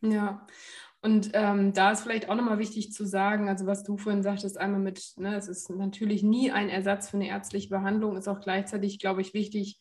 Ja, 0.00 0.46
und 1.04 1.32
ähm, 1.34 1.74
da 1.74 1.92
ist 1.92 2.00
vielleicht 2.00 2.30
auch 2.30 2.34
nochmal 2.34 2.58
wichtig 2.58 2.90
zu 2.90 3.06
sagen, 3.06 3.50
also 3.50 3.66
was 3.66 3.84
du 3.84 3.98
vorhin 3.98 4.22
sagtest, 4.22 4.58
einmal 4.58 4.80
mit, 4.80 5.12
ne, 5.18 5.36
es 5.36 5.48
ist 5.48 5.68
natürlich 5.68 6.22
nie 6.22 6.50
ein 6.50 6.70
Ersatz 6.70 7.10
für 7.10 7.18
eine 7.18 7.28
ärztliche 7.28 7.68
Behandlung, 7.68 8.16
ist 8.16 8.26
auch 8.26 8.40
gleichzeitig, 8.40 8.98
glaube 8.98 9.20
ich, 9.20 9.34
wichtig, 9.34 9.78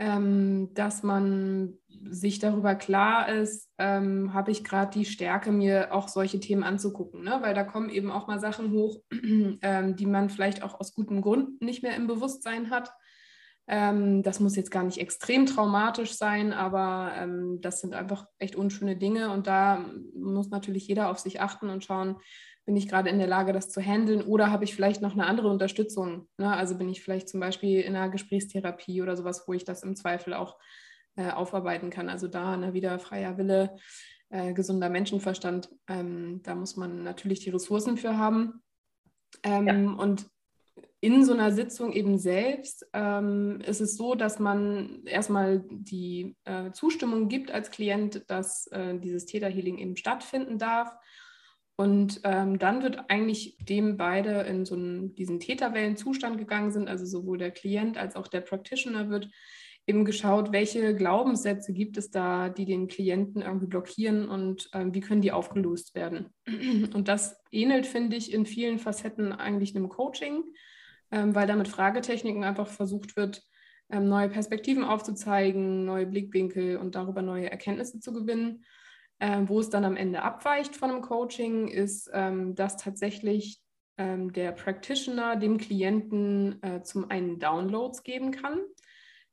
ähm, 0.00 0.72
dass 0.72 1.02
man 1.02 1.74
sich 2.02 2.38
darüber 2.38 2.74
klar 2.74 3.28
ist, 3.28 3.68
ähm, 3.76 4.32
habe 4.32 4.50
ich 4.50 4.64
gerade 4.64 4.98
die 4.98 5.04
Stärke, 5.04 5.52
mir 5.52 5.92
auch 5.92 6.08
solche 6.08 6.40
Themen 6.40 6.64
anzugucken, 6.64 7.22
ne? 7.22 7.36
weil 7.42 7.52
da 7.52 7.64
kommen 7.64 7.90
eben 7.90 8.10
auch 8.10 8.26
mal 8.26 8.40
Sachen 8.40 8.72
hoch, 8.72 9.02
ähm, 9.12 9.96
die 9.96 10.06
man 10.06 10.30
vielleicht 10.30 10.62
auch 10.62 10.80
aus 10.80 10.94
gutem 10.94 11.20
Grund 11.20 11.60
nicht 11.60 11.82
mehr 11.82 11.94
im 11.96 12.06
Bewusstsein 12.06 12.70
hat. 12.70 12.90
Ähm, 13.68 14.22
das 14.22 14.40
muss 14.40 14.56
jetzt 14.56 14.70
gar 14.70 14.84
nicht 14.84 14.98
extrem 14.98 15.44
traumatisch 15.44 16.14
sein, 16.14 16.54
aber 16.54 17.12
ähm, 17.18 17.58
das 17.60 17.82
sind 17.82 17.94
einfach 17.94 18.24
echt 18.38 18.56
unschöne 18.56 18.96
Dinge 18.96 19.30
und 19.30 19.46
da 19.46 19.84
muss 20.14 20.48
natürlich 20.48 20.88
jeder 20.88 21.10
auf 21.10 21.18
sich 21.18 21.42
achten 21.42 21.68
und 21.68 21.84
schauen, 21.84 22.16
bin 22.70 22.76
ich 22.76 22.86
gerade 22.86 23.10
in 23.10 23.18
der 23.18 23.26
Lage, 23.26 23.52
das 23.52 23.68
zu 23.68 23.80
handeln 23.80 24.22
oder 24.22 24.52
habe 24.52 24.62
ich 24.62 24.76
vielleicht 24.76 25.02
noch 25.02 25.14
eine 25.14 25.26
andere 25.26 25.48
Unterstützung? 25.48 26.28
Ne? 26.38 26.54
Also 26.54 26.78
bin 26.78 26.88
ich 26.88 27.02
vielleicht 27.02 27.28
zum 27.28 27.40
Beispiel 27.40 27.80
in 27.80 27.96
einer 27.96 28.10
Gesprächstherapie 28.10 29.02
oder 29.02 29.16
sowas, 29.16 29.42
wo 29.48 29.54
ich 29.54 29.64
das 29.64 29.82
im 29.82 29.96
Zweifel 29.96 30.34
auch 30.34 30.56
äh, 31.16 31.32
aufarbeiten 31.32 31.90
kann. 31.90 32.08
Also 32.08 32.28
da 32.28 32.56
ne, 32.56 32.72
wieder 32.72 33.00
freier 33.00 33.38
Wille, 33.38 33.74
äh, 34.28 34.52
gesunder 34.52 34.88
Menschenverstand. 34.88 35.68
Ähm, 35.88 36.42
da 36.44 36.54
muss 36.54 36.76
man 36.76 37.02
natürlich 37.02 37.40
die 37.40 37.50
Ressourcen 37.50 37.96
für 37.96 38.16
haben. 38.16 38.62
Ähm, 39.42 39.66
ja. 39.66 39.90
Und 40.00 40.30
in 41.00 41.24
so 41.24 41.32
einer 41.32 41.50
Sitzung 41.50 41.92
eben 41.92 42.18
selbst 42.18 42.88
ähm, 42.92 43.60
ist 43.66 43.80
es 43.80 43.96
so, 43.96 44.14
dass 44.14 44.38
man 44.38 45.02
erstmal 45.06 45.64
die 45.72 46.36
äh, 46.44 46.70
Zustimmung 46.70 47.26
gibt 47.26 47.50
als 47.50 47.72
Klient, 47.72 48.30
dass 48.30 48.68
äh, 48.68 48.96
dieses 48.96 49.26
Täterhealing 49.26 49.78
eben 49.78 49.96
stattfinden 49.96 50.56
darf. 50.56 50.94
Und 51.80 52.20
ähm, 52.24 52.58
dann 52.58 52.82
wird 52.82 53.08
eigentlich 53.08 53.56
dem 53.58 53.96
beide 53.96 54.42
in 54.42 54.66
so 54.66 54.74
einen, 54.74 55.14
diesen 55.14 55.40
Täterwellenzustand 55.40 56.38
gegangen 56.38 56.70
sind, 56.70 56.88
also 56.88 57.06
sowohl 57.06 57.38
der 57.38 57.50
Klient 57.50 57.96
als 57.96 58.16
auch 58.16 58.28
der 58.28 58.42
Practitioner 58.42 59.08
wird 59.08 59.28
eben 59.86 60.04
geschaut, 60.04 60.52
welche 60.52 60.94
Glaubenssätze 60.94 61.72
gibt 61.72 61.96
es 61.96 62.10
da, 62.10 62.48
die 62.48 62.66
den 62.66 62.86
Klienten 62.86 63.42
irgendwie 63.42 63.66
blockieren 63.66 64.28
und 64.28 64.68
ähm, 64.74 64.94
wie 64.94 65.00
können 65.00 65.22
die 65.22 65.32
aufgelöst 65.32 65.94
werden. 65.94 66.26
Und 66.94 67.08
das 67.08 67.40
ähnelt, 67.50 67.86
finde 67.86 68.16
ich, 68.16 68.32
in 68.32 68.46
vielen 68.46 68.78
Facetten 68.78 69.32
eigentlich 69.32 69.74
einem 69.74 69.88
Coaching 69.88 70.44
ähm, 71.10 71.34
weil 71.34 71.46
da 71.46 71.56
mit 71.56 71.68
Fragetechniken 71.68 72.44
einfach 72.44 72.68
versucht 72.68 73.16
wird, 73.16 73.42
ähm, 73.90 74.08
neue 74.08 74.28
Perspektiven 74.28 74.84
aufzuzeigen, 74.84 75.84
neue 75.84 76.06
Blickwinkel 76.06 76.76
und 76.76 76.94
darüber 76.94 77.22
neue 77.22 77.50
Erkenntnisse 77.50 78.00
zu 78.00 78.12
gewinnen. 78.12 78.64
Ähm, 79.20 79.48
wo 79.48 79.60
es 79.60 79.68
dann 79.68 79.84
am 79.84 79.96
Ende 79.96 80.22
abweicht 80.22 80.76
von 80.76 80.90
einem 80.90 81.02
Coaching, 81.02 81.68
ist, 81.68 82.10
ähm, 82.14 82.54
dass 82.54 82.78
tatsächlich 82.78 83.60
ähm, 83.98 84.32
der 84.32 84.52
Practitioner 84.52 85.36
dem 85.36 85.58
Klienten 85.58 86.62
äh, 86.62 86.82
zum 86.82 87.10
einen 87.10 87.38
Downloads 87.38 88.02
geben 88.02 88.30
kann. 88.30 88.60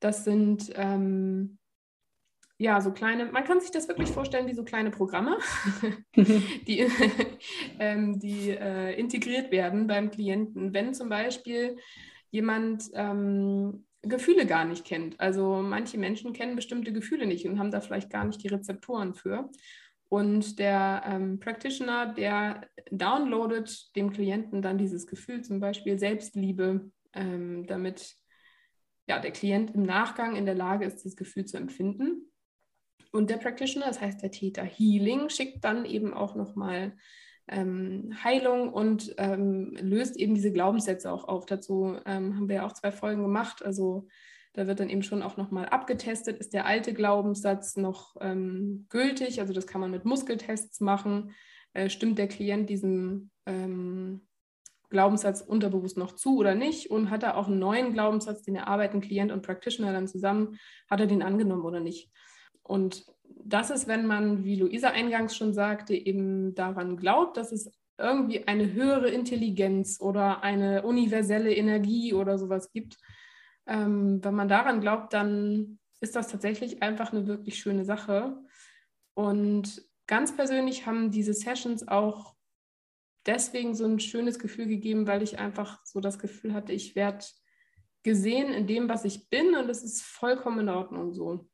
Das 0.01 0.25
sind 0.25 0.71
ähm, 0.75 1.57
ja, 2.59 2.81
so 2.81 2.91
kleine, 2.91 3.25
man 3.27 3.43
kann 3.43 3.61
sich 3.61 3.71
das 3.71 3.87
wirklich 3.87 4.09
vorstellen 4.09 4.47
wie 4.47 4.55
so 4.55 4.63
kleine 4.63 4.89
Programme, 4.89 5.37
die, 6.15 6.87
ähm, 7.79 8.19
die 8.19 8.49
äh, 8.49 8.99
integriert 8.99 9.51
werden 9.51 9.87
beim 9.87 10.09
Klienten. 10.09 10.73
Wenn 10.73 10.93
zum 10.93 11.07
Beispiel 11.07 11.77
jemand 12.31 12.89
ähm, 12.93 13.85
Gefühle 14.01 14.45
gar 14.45 14.65
nicht 14.65 14.85
kennt. 14.85 15.19
Also 15.19 15.61
manche 15.61 15.97
Menschen 15.97 16.33
kennen 16.33 16.55
bestimmte 16.55 16.93
Gefühle 16.93 17.25
nicht 17.25 17.45
und 17.45 17.59
haben 17.59 17.71
da 17.71 17.81
vielleicht 17.81 18.09
gar 18.09 18.25
nicht 18.25 18.43
die 18.43 18.47
Rezeptoren 18.47 19.13
für. 19.13 19.49
Und 20.09 20.59
der 20.59 21.03
ähm, 21.05 21.39
Practitioner, 21.39 22.13
der 22.13 22.69
downloadet 22.91 23.95
dem 23.95 24.11
Klienten 24.11 24.61
dann 24.61 24.77
dieses 24.77 25.05
Gefühl, 25.05 25.43
zum 25.43 25.59
Beispiel 25.59 25.99
Selbstliebe, 25.99 26.89
ähm, 27.13 27.65
damit 27.67 28.15
ja, 29.07 29.19
der 29.19 29.31
Klient 29.31 29.71
im 29.75 29.83
Nachgang 29.83 30.35
in 30.35 30.45
der 30.45 30.55
Lage 30.55 30.85
ist, 30.85 31.03
das 31.03 31.15
Gefühl 31.15 31.45
zu 31.45 31.57
empfinden. 31.57 32.31
Und 33.11 33.29
der 33.29 33.37
Practitioner, 33.37 33.87
das 33.87 34.01
heißt 34.01 34.21
der 34.21 34.31
Täter 34.31 34.63
Healing, 34.63 35.29
schickt 35.29 35.63
dann 35.63 35.85
eben 35.85 36.13
auch 36.13 36.35
nochmal 36.35 36.95
ähm, 37.47 38.13
Heilung 38.23 38.73
und 38.73 39.15
ähm, 39.17 39.75
löst 39.79 40.17
eben 40.17 40.35
diese 40.35 40.51
Glaubenssätze 40.51 41.11
auch 41.11 41.27
auf. 41.27 41.45
Dazu 41.45 41.97
ähm, 42.05 42.35
haben 42.35 42.49
wir 42.49 42.57
ja 42.57 42.65
auch 42.65 42.73
zwei 42.73 42.91
Folgen 42.91 43.21
gemacht. 43.21 43.63
Also 43.63 44.07
da 44.53 44.67
wird 44.67 44.79
dann 44.79 44.89
eben 44.89 45.03
schon 45.03 45.21
auch 45.21 45.37
nochmal 45.37 45.67
abgetestet, 45.67 46.39
ist 46.39 46.53
der 46.53 46.65
alte 46.65 46.93
Glaubenssatz 46.93 47.77
noch 47.77 48.15
ähm, 48.19 48.87
gültig? 48.89 49.39
Also 49.39 49.53
das 49.53 49.67
kann 49.67 49.81
man 49.81 49.91
mit 49.91 50.03
Muskeltests 50.03 50.81
machen. 50.81 51.31
Äh, 51.73 51.89
stimmt 51.89 52.17
der 52.17 52.27
Klient 52.27 52.69
diesem 52.69 53.29
ähm, 53.45 54.27
Glaubenssatz 54.89 55.41
unterbewusst 55.41 55.97
noch 55.97 56.13
zu 56.13 56.37
oder 56.37 56.55
nicht? 56.55 56.89
Und 56.89 57.09
hat 57.11 57.23
er 57.23 57.37
auch 57.37 57.47
einen 57.47 57.59
neuen 57.59 57.93
Glaubenssatz, 57.93 58.41
den 58.41 58.55
erarbeiten 58.55 58.99
Klient 58.99 59.31
und 59.31 59.45
Practitioner 59.45 59.93
dann 59.93 60.07
zusammen, 60.07 60.57
hat 60.89 60.99
er 60.99 61.07
den 61.07 61.21
angenommen 61.21 61.65
oder 61.65 61.79
nicht? 61.79 62.09
Und 62.63 63.05
das 63.29 63.69
ist, 63.69 63.87
wenn 63.87 64.05
man, 64.05 64.43
wie 64.43 64.55
Luisa 64.55 64.89
eingangs 64.89 65.35
schon 65.35 65.53
sagte, 65.53 65.93
eben 65.93 66.53
daran 66.55 66.97
glaubt, 66.97 67.37
dass 67.37 67.51
es 67.51 67.71
irgendwie 67.97 68.47
eine 68.47 68.73
höhere 68.73 69.09
Intelligenz 69.09 69.99
oder 69.99 70.43
eine 70.43 70.83
universelle 70.83 71.53
Energie 71.53 72.13
oder 72.13 72.37
sowas 72.37 72.71
gibt. 72.71 72.97
Ähm, 73.65 74.23
wenn 74.23 74.35
man 74.35 74.47
daran 74.47 74.81
glaubt, 74.81 75.13
dann 75.13 75.79
ist 75.99 76.15
das 76.15 76.27
tatsächlich 76.27 76.83
einfach 76.83 77.11
eine 77.11 77.25
wirklich 77.27 77.57
schöne 77.57 77.85
Sache. 77.85 78.37
Und 79.15 79.83
ganz 80.05 80.35
persönlich 80.35 80.85
haben 80.85 81.09
diese 81.09 81.33
Sessions 81.33 81.87
auch 81.87 82.35
deswegen 83.25 83.75
so 83.75 83.85
ein 83.85 83.99
schönes 83.99 84.39
Gefühl 84.39 84.67
gegeben, 84.67 85.07
weil 85.07 85.23
ich 85.23 85.39
einfach 85.39 85.83
so 85.85 85.99
das 85.99 86.19
Gefühl 86.19 86.53
hatte, 86.53 86.73
ich 86.73 86.95
werde 86.95 87.25
gesehen 88.03 88.53
in 88.53 88.67
dem, 88.67 88.87
was 88.87 89.05
ich 89.05 89.29
bin 89.29 89.55
und 89.55 89.69
es 89.69 89.83
ist 89.83 90.01
vollkommen 90.01 90.59
in 90.59 90.69
Ordnung 90.69 91.13
so. 91.13 91.49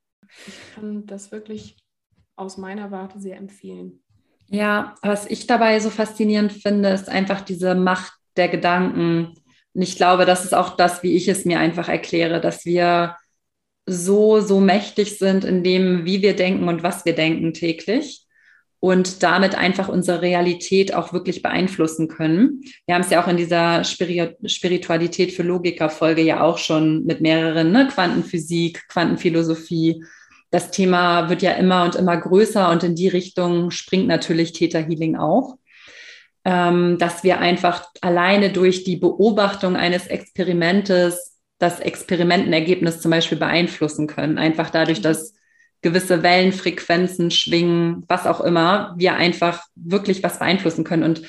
Ich 0.48 0.75
kann 0.75 1.06
das 1.06 1.32
wirklich 1.32 1.78
aus 2.36 2.58
meiner 2.58 2.92
Warte 2.92 3.20
sehr 3.20 3.38
empfehlen. 3.38 4.02
Ja, 4.50 4.96
was 5.02 5.25
ich 5.25 5.48
dabei 5.48 5.80
so 5.80 5.90
faszinierend 5.90 6.52
finde, 6.52 6.90
ist 6.90 7.10
einfach 7.10 7.42
diese 7.42 7.75
Macht 7.75 8.13
der 8.36 8.50
Gedanken. 8.50 9.36
Und 9.74 9.82
ich 9.82 9.96
glaube, 9.96 10.25
das 10.25 10.44
ist 10.44 10.54
auch 10.54 10.75
das, 10.75 11.04
wie 11.04 11.16
ich 11.16 11.28
es 11.28 11.46
mir 11.46 11.60
einfach 11.60 11.90
erkläre, 11.90 12.42
dass 12.42 12.66
wir 12.66 13.16
so, 13.86 14.40
so 14.40 14.60
mächtig 14.60 15.18
sind 15.18 15.44
in 15.44 15.63
dem, 15.63 16.06
wie 16.06 16.22
wir 16.22 16.36
denken 16.36 16.68
und 16.68 16.84
was 16.84 17.06
wir 17.06 17.16
denken 17.16 17.54
täglich 17.54 18.25
und 18.84 19.24
damit 19.24 19.56
einfach 19.56 19.88
unsere 19.88 20.22
Realität 20.22 20.94
auch 20.94 21.13
wirklich 21.13 21.42
beeinflussen 21.42 22.10
können. 22.10 22.62
Wir 22.86 22.96
haben 22.96 23.02
es 23.02 23.10
ja 23.10 23.24
auch 23.24 23.30
in 23.30 23.38
dieser 23.38 23.84
Spiritualität 23.86 25.32
für 25.32 25.44
Logiker-Folge 25.44 26.22
ja 26.22 26.42
auch 26.42 26.58
schon 26.58 27.06
mit 27.06 27.22
mehreren, 27.22 27.72
ne? 27.72 27.88
Quantenphysik, 27.88 28.88
Quantenphilosophie. 28.90 30.04
Das 30.53 30.69
Thema 30.69 31.29
wird 31.29 31.41
ja 31.41 31.53
immer 31.53 31.83
und 31.83 31.95
immer 31.95 32.15
größer 32.15 32.69
und 32.69 32.83
in 32.83 32.93
die 32.93 33.07
Richtung 33.07 33.72
springt 33.72 34.05
natürlich 34.07 34.53
Theta 34.53 34.77
Healing 34.77 35.15
auch. 35.15 35.57
Ähm, 36.45 36.98
dass 37.00 37.24
wir 37.24 37.39
einfach 37.39 37.88
alleine 38.01 38.51
durch 38.51 38.83
die 38.83 38.98
Beobachtung 38.98 39.75
eines 39.75 40.05
Experimentes 40.07 41.39
das 41.57 41.79
Experimentenergebnis 41.79 43.00
zum 43.00 43.10
Beispiel 43.10 43.38
beeinflussen 43.39 44.05
können. 44.05 44.38
Einfach 44.38 44.69
dadurch, 44.69 45.01
dass 45.01 45.33
gewisse 45.81 46.22
Wellenfrequenzen 46.22 47.31
schwingen, 47.31 48.03
was 48.07 48.27
auch 48.27 48.41
immer, 48.41 48.93
wir 48.98 49.15
einfach 49.15 49.63
wirklich 49.75 50.22
was 50.22 50.38
beeinflussen 50.38 50.83
können. 50.83 51.03
Und 51.03 51.24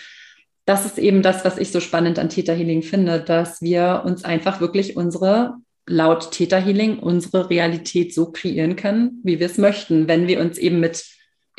das 0.66 0.84
ist 0.84 0.98
eben 0.98 1.22
das, 1.22 1.46
was 1.46 1.56
ich 1.56 1.70
so 1.70 1.80
spannend 1.80 2.18
an 2.18 2.28
Theta 2.28 2.52
Healing 2.52 2.82
finde, 2.82 3.20
dass 3.20 3.62
wir 3.62 4.02
uns 4.04 4.24
einfach 4.24 4.60
wirklich 4.60 4.96
unsere, 4.96 5.54
laut 5.86 6.30
Theta 6.32 6.56
Healing, 6.56 6.98
unsere 6.98 7.50
Realität 7.50 8.14
so 8.14 8.32
kreieren 8.32 8.76
können, 8.76 9.20
wie 9.22 9.38
wir 9.38 9.46
es 9.46 9.58
möchten, 9.58 10.08
wenn 10.08 10.26
wir 10.26 10.40
uns 10.40 10.58
eben 10.58 10.80
mit 10.80 11.04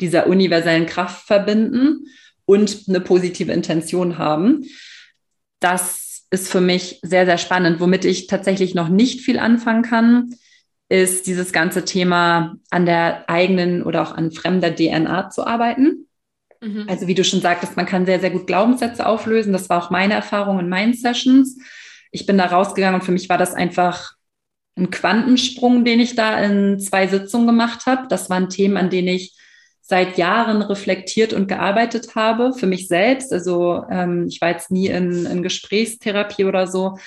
dieser 0.00 0.26
universellen 0.26 0.86
Kraft 0.86 1.26
verbinden 1.26 2.06
und 2.44 2.84
eine 2.88 3.00
positive 3.00 3.52
Intention 3.52 4.18
haben. 4.18 4.64
Das 5.60 6.26
ist 6.30 6.50
für 6.50 6.60
mich 6.60 7.00
sehr, 7.02 7.24
sehr 7.24 7.38
spannend, 7.38 7.80
womit 7.80 8.04
ich 8.04 8.26
tatsächlich 8.26 8.74
noch 8.74 8.88
nicht 8.88 9.20
viel 9.20 9.38
anfangen 9.38 9.82
kann 9.82 10.30
ist 10.88 11.26
dieses 11.26 11.52
ganze 11.52 11.84
Thema 11.84 12.56
an 12.70 12.86
der 12.86 13.28
eigenen 13.28 13.82
oder 13.82 14.02
auch 14.02 14.12
an 14.12 14.30
fremder 14.30 14.74
DNA 14.74 15.30
zu 15.30 15.46
arbeiten. 15.46 16.06
Mhm. 16.60 16.86
Also 16.88 17.06
wie 17.08 17.14
du 17.14 17.24
schon 17.24 17.40
sagtest, 17.40 17.76
man 17.76 17.86
kann 17.86 18.06
sehr, 18.06 18.20
sehr 18.20 18.30
gut 18.30 18.46
Glaubenssätze 18.46 19.06
auflösen. 19.06 19.52
Das 19.52 19.68
war 19.68 19.82
auch 19.82 19.90
meine 19.90 20.14
Erfahrung 20.14 20.60
in 20.60 20.68
meinen 20.68 20.94
Sessions. 20.94 21.58
Ich 22.12 22.24
bin 22.24 22.38
da 22.38 22.46
rausgegangen 22.46 23.00
und 23.00 23.04
für 23.04 23.12
mich 23.12 23.28
war 23.28 23.38
das 23.38 23.54
einfach 23.54 24.14
ein 24.76 24.90
Quantensprung, 24.90 25.84
den 25.84 26.00
ich 26.00 26.14
da 26.14 26.38
in 26.38 26.78
zwei 26.78 27.06
Sitzungen 27.06 27.46
gemacht 27.46 27.86
habe. 27.86 28.08
Das 28.08 28.28
waren 28.28 28.50
Themen, 28.50 28.76
an 28.76 28.90
denen 28.90 29.08
ich 29.08 29.34
seit 29.80 30.18
Jahren 30.18 30.62
reflektiert 30.62 31.32
und 31.32 31.46
gearbeitet 31.46 32.14
habe 32.14 32.52
für 32.52 32.66
mich 32.66 32.88
selbst. 32.88 33.32
Also 33.32 33.84
ähm, 33.88 34.26
ich 34.28 34.40
war 34.40 34.50
jetzt 34.50 34.70
nie 34.70 34.88
in, 34.88 35.26
in 35.26 35.42
Gesprächstherapie 35.42 36.44
oder 36.44 36.66
so, 36.66 36.98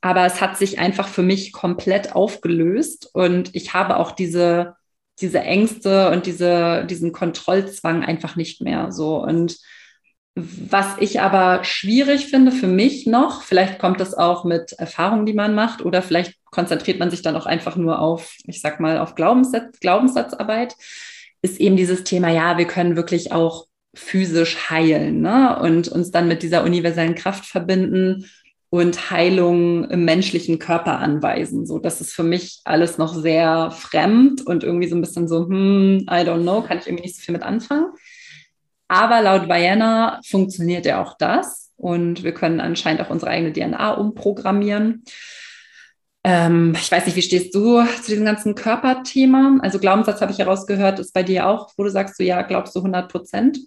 aber 0.00 0.26
es 0.26 0.40
hat 0.40 0.58
sich 0.58 0.78
einfach 0.78 1.08
für 1.08 1.22
mich 1.22 1.52
komplett 1.52 2.14
aufgelöst 2.14 3.08
und 3.14 3.54
ich 3.54 3.72
habe 3.72 3.96
auch 3.96 4.10
diese, 4.10 4.74
diese 5.20 5.40
Ängste 5.40 6.10
und 6.10 6.26
diese, 6.26 6.84
diesen 6.90 7.12
Kontrollzwang 7.12 8.04
einfach 8.04 8.36
nicht 8.36 8.60
mehr 8.60 8.90
so. 8.90 9.22
Und 9.22 9.56
was 10.34 10.98
ich 10.98 11.20
aber 11.20 11.62
schwierig 11.62 12.26
finde 12.26 12.50
für 12.50 12.66
mich 12.66 13.06
noch, 13.06 13.42
vielleicht 13.42 13.78
kommt 13.78 14.00
das 14.00 14.12
auch 14.12 14.44
mit 14.44 14.72
Erfahrungen, 14.72 15.26
die 15.26 15.32
man 15.32 15.54
macht, 15.54 15.82
oder 15.82 16.02
vielleicht 16.02 16.43
konzentriert 16.54 17.00
man 17.00 17.10
sich 17.10 17.20
dann 17.20 17.36
auch 17.36 17.46
einfach 17.46 17.74
nur 17.76 17.98
auf, 17.98 18.36
ich 18.44 18.60
sag 18.60 18.78
mal, 18.78 18.98
auf 18.98 19.16
Glaubenssatz, 19.16 19.80
Glaubenssatzarbeit, 19.80 20.76
ist 21.42 21.60
eben 21.60 21.76
dieses 21.76 22.04
Thema, 22.04 22.30
ja, 22.30 22.56
wir 22.56 22.66
können 22.66 22.96
wirklich 22.96 23.32
auch 23.32 23.66
physisch 23.92 24.70
heilen 24.70 25.20
ne? 25.20 25.58
und 25.60 25.88
uns 25.88 26.10
dann 26.10 26.28
mit 26.28 26.42
dieser 26.42 26.64
universellen 26.64 27.14
Kraft 27.14 27.44
verbinden 27.44 28.30
und 28.70 29.10
Heilung 29.10 29.84
im 29.90 30.04
menschlichen 30.04 30.58
Körper 30.58 31.00
anweisen. 31.00 31.66
So, 31.66 31.78
das 31.78 32.00
ist 32.00 32.12
für 32.12 32.22
mich 32.22 32.60
alles 32.64 32.98
noch 32.98 33.14
sehr 33.14 33.70
fremd 33.72 34.46
und 34.46 34.64
irgendwie 34.64 34.88
so 34.88 34.96
ein 34.96 35.00
bisschen 35.00 35.28
so, 35.28 35.46
hm, 35.46 36.06
I 36.08 36.22
don't 36.22 36.42
know, 36.42 36.62
kann 36.62 36.78
ich 36.78 36.86
irgendwie 36.86 37.04
nicht 37.04 37.16
so 37.16 37.22
viel 37.22 37.34
mit 37.34 37.42
anfangen. 37.42 37.86
Aber 38.88 39.22
laut 39.22 39.48
Vienna 39.48 40.20
funktioniert 40.24 40.86
ja 40.86 41.02
auch 41.02 41.16
das. 41.18 41.72
Und 41.76 42.22
wir 42.22 42.32
können 42.32 42.60
anscheinend 42.60 43.00
auch 43.00 43.10
unsere 43.10 43.30
eigene 43.30 43.52
DNA 43.52 43.92
umprogrammieren. 43.94 45.04
Ähm, 46.24 46.74
ich 46.74 46.90
weiß 46.90 47.04
nicht, 47.04 47.16
wie 47.16 47.22
stehst 47.22 47.54
du 47.54 47.84
zu 47.84 48.10
diesem 48.10 48.24
ganzen 48.24 48.54
Körperthema? 48.54 49.58
Also 49.60 49.78
Glaubenssatz 49.78 50.22
habe 50.22 50.32
ich 50.32 50.38
herausgehört, 50.38 50.98
ist 50.98 51.12
bei 51.12 51.22
dir 51.22 51.46
auch, 51.46 51.72
wo 51.76 51.84
du 51.84 51.90
sagst, 51.90 52.18
du 52.18 52.24
ja, 52.24 52.40
glaubst 52.42 52.74
du 52.74 52.80
100 52.80 53.12
Prozent? 53.12 53.58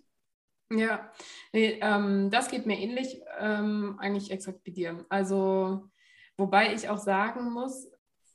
Ja, 0.72 1.12
nee, 1.54 1.80
ähm, 1.82 2.30
das 2.32 2.50
geht 2.50 2.66
mir 2.66 2.80
ähnlich, 2.80 3.22
ähm, 3.40 3.98
eigentlich 4.00 4.32
exakt 4.32 4.60
wie 4.64 4.72
dir. 4.72 5.06
Also, 5.08 5.88
wobei 6.36 6.74
ich 6.74 6.90
auch 6.90 6.98
sagen 6.98 7.52
muss, 7.52 7.88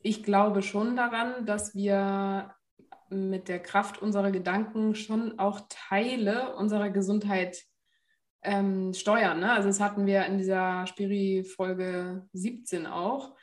ich 0.03 0.23
glaube 0.23 0.63
schon 0.63 0.97
daran, 0.97 1.45
dass 1.45 1.75
wir 1.75 2.55
mit 3.11 3.49
der 3.49 3.61
Kraft 3.61 4.01
unserer 4.01 4.31
Gedanken 4.31 4.95
schon 4.95 5.39
auch 5.39 5.61
Teile 5.69 6.55
unserer 6.57 6.91
Gesundheit 6.91 7.63
ähm, 8.43 8.95
steuern. 8.95 9.41
Ne? 9.41 9.53
Also 9.53 9.69
das 9.69 9.81
hatten 9.81 10.07
wir 10.07 10.25
in 10.27 10.39
dieser 10.39 10.87
Spiri-Folge 10.87 12.27
17 12.33 12.87
auch, 12.87 13.35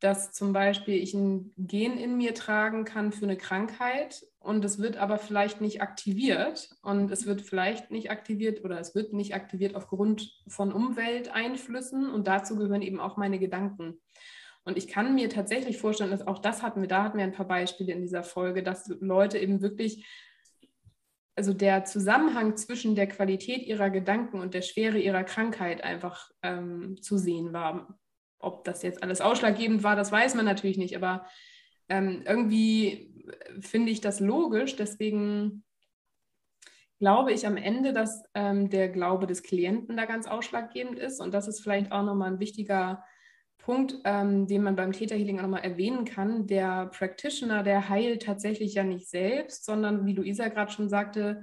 dass 0.00 0.32
zum 0.32 0.52
Beispiel 0.52 0.94
ich 0.94 1.14
ein 1.14 1.52
Gen 1.56 1.96
in 1.96 2.16
mir 2.16 2.34
tragen 2.34 2.84
kann 2.84 3.12
für 3.12 3.24
eine 3.24 3.38
Krankheit 3.38 4.26
und 4.40 4.64
es 4.64 4.78
wird 4.78 4.98
aber 4.98 5.18
vielleicht 5.18 5.60
nicht 5.60 5.80
aktiviert 5.80 6.70
und 6.82 7.10
es 7.10 7.26
wird 7.26 7.40
vielleicht 7.40 7.90
nicht 7.90 8.10
aktiviert 8.10 8.62
oder 8.64 8.78
es 8.78 8.94
wird 8.94 9.14
nicht 9.14 9.34
aktiviert 9.34 9.74
aufgrund 9.74 10.30
von 10.48 10.72
Umwelteinflüssen 10.72 12.10
und 12.10 12.26
dazu 12.26 12.56
gehören 12.56 12.82
eben 12.82 13.00
auch 13.00 13.16
meine 13.16 13.38
Gedanken. 13.38 13.98
Und 14.64 14.76
ich 14.76 14.88
kann 14.88 15.14
mir 15.14 15.30
tatsächlich 15.30 15.78
vorstellen, 15.78 16.10
dass 16.10 16.26
auch 16.26 16.40
das 16.40 16.62
hatten 16.62 16.80
wir, 16.80 16.88
da 16.88 17.04
hatten 17.04 17.18
wir 17.18 17.24
ein 17.24 17.32
paar 17.32 17.46
Beispiele 17.46 17.92
in 17.92 18.02
dieser 18.02 18.24
Folge, 18.24 18.62
dass 18.62 18.88
Leute 19.00 19.38
eben 19.38 19.62
wirklich, 19.62 20.04
also 21.36 21.54
der 21.54 21.84
Zusammenhang 21.84 22.56
zwischen 22.56 22.96
der 22.96 23.06
Qualität 23.06 23.62
ihrer 23.62 23.90
Gedanken 23.90 24.40
und 24.40 24.54
der 24.54 24.62
Schwere 24.62 24.98
ihrer 24.98 25.22
Krankheit 25.22 25.84
einfach 25.84 26.30
ähm, 26.42 27.00
zu 27.00 27.16
sehen 27.16 27.52
war. 27.52 27.96
Ob 28.38 28.64
das 28.64 28.82
jetzt 28.82 29.02
alles 29.02 29.20
ausschlaggebend 29.20 29.82
war, 29.82 29.96
das 29.96 30.12
weiß 30.12 30.34
man 30.34 30.44
natürlich 30.44 30.78
nicht, 30.78 30.96
aber 30.96 31.26
ähm, 31.88 32.22
irgendwie 32.26 33.24
finde 33.60 33.92
ich 33.92 34.00
das 34.00 34.20
logisch. 34.20 34.76
Deswegen 34.76 35.64
glaube 36.98 37.32
ich 37.32 37.46
am 37.46 37.56
Ende, 37.56 37.92
dass 37.92 38.22
ähm, 38.34 38.70
der 38.70 38.88
Glaube 38.88 39.26
des 39.26 39.42
Klienten 39.42 39.96
da 39.96 40.04
ganz 40.04 40.26
ausschlaggebend 40.26 40.98
ist. 40.98 41.20
Und 41.20 41.34
das 41.34 41.48
ist 41.48 41.60
vielleicht 41.60 41.92
auch 41.92 42.02
nochmal 42.02 42.32
ein 42.32 42.40
wichtiger 42.40 43.04
Punkt, 43.58 43.96
ähm, 44.04 44.46
den 44.46 44.62
man 44.62 44.76
beim 44.76 44.92
Täterhealing 44.92 45.38
auch 45.38 45.42
nochmal 45.42 45.64
erwähnen 45.64 46.04
kann. 46.04 46.46
Der 46.46 46.86
Practitioner, 46.86 47.62
der 47.62 47.88
heilt 47.88 48.22
tatsächlich 48.22 48.74
ja 48.74 48.84
nicht 48.84 49.08
selbst, 49.08 49.64
sondern 49.64 50.06
wie 50.06 50.14
Luisa 50.14 50.48
gerade 50.48 50.72
schon 50.72 50.88
sagte, 50.88 51.42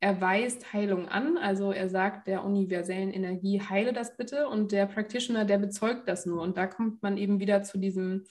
er 0.00 0.20
weist 0.20 0.72
Heilung 0.72 1.08
an. 1.08 1.38
Also 1.38 1.72
er 1.72 1.88
sagt 1.88 2.28
der 2.28 2.44
universellen 2.44 3.10
Energie, 3.10 3.60
heile 3.60 3.92
das 3.92 4.16
bitte. 4.16 4.48
Und 4.48 4.72
der 4.72 4.86
Practitioner, 4.86 5.44
der 5.44 5.58
bezeugt 5.58 6.08
das 6.08 6.26
nur. 6.26 6.42
Und 6.42 6.56
da 6.56 6.66
kommt 6.66 7.02
man 7.02 7.16
eben 7.16 7.40
wieder 7.40 7.62
zu 7.62 7.78
diesem 7.78 8.24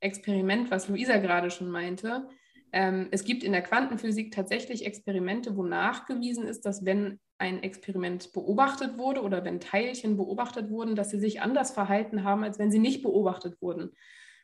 Experiment, 0.00 0.70
was 0.70 0.88
Luisa 0.88 1.18
gerade 1.18 1.50
schon 1.50 1.70
meinte. 1.70 2.28
Ähm, 2.72 3.08
es 3.10 3.24
gibt 3.24 3.42
in 3.42 3.52
der 3.52 3.62
Quantenphysik 3.62 4.32
tatsächlich 4.32 4.86
Experimente, 4.86 5.56
wo 5.56 5.62
nachgewiesen 5.62 6.46
ist, 6.46 6.64
dass 6.64 6.84
wenn 6.84 7.18
ein 7.36 7.62
Experiment 7.62 8.32
beobachtet 8.32 8.96
wurde 8.96 9.22
oder 9.22 9.44
wenn 9.44 9.60
Teilchen 9.60 10.16
beobachtet 10.16 10.70
wurden, 10.70 10.94
dass 10.94 11.10
sie 11.10 11.18
sich 11.18 11.40
anders 11.40 11.72
verhalten 11.72 12.22
haben, 12.22 12.44
als 12.44 12.58
wenn 12.58 12.70
sie 12.70 12.78
nicht 12.78 13.02
beobachtet 13.02 13.60
wurden. 13.60 13.90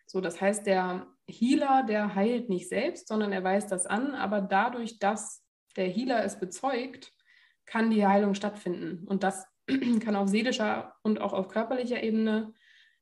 So, 0.07 0.21
das 0.21 0.41
heißt, 0.41 0.67
der 0.67 1.07
Healer, 1.29 1.85
der 1.87 2.15
heilt 2.15 2.49
nicht 2.49 2.69
selbst, 2.69 3.09
sondern 3.09 3.33
er 3.33 3.45
weist 3.45 3.71
das 3.71 3.87
an, 3.87 4.15
aber 4.15 4.41
dadurch, 4.41 4.99
dass 4.99 5.46
der 5.77 5.89
Healer 5.89 6.25
es 6.25 6.39
bezeugt, 6.39 7.13
kann 7.65 7.91
die 7.91 8.07
Heilung 8.07 8.35
stattfinden. 8.35 9.07
Und 9.07 9.23
das 9.23 9.47
kann 10.01 10.17
auf 10.17 10.29
seelischer 10.29 10.95
und 11.03 11.21
auch 11.21 11.33
auf 11.33 11.49
körperlicher 11.49 12.03
Ebene 12.03 12.53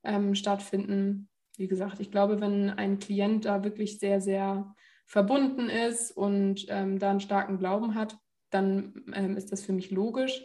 ähm, 0.02 0.34
stattfinden. 0.34 1.28
Wie 1.56 1.68
gesagt, 1.68 2.00
ich 2.00 2.10
glaube, 2.10 2.40
wenn 2.40 2.70
ein 2.70 2.98
Klient 2.98 3.44
da 3.44 3.62
wirklich 3.62 3.98
sehr, 3.98 4.20
sehr 4.20 4.74
verbunden 5.06 5.68
ist 5.68 6.10
und 6.10 6.66
ähm, 6.68 6.98
da 6.98 7.10
einen 7.10 7.20
starken 7.20 7.58
Glauben 7.58 7.94
hat, 7.94 8.16
dann 8.50 9.04
ähm, 9.12 9.37
ist 9.37 9.52
das 9.52 9.62
für 9.62 9.72
mich 9.72 9.90
logisch. 9.90 10.42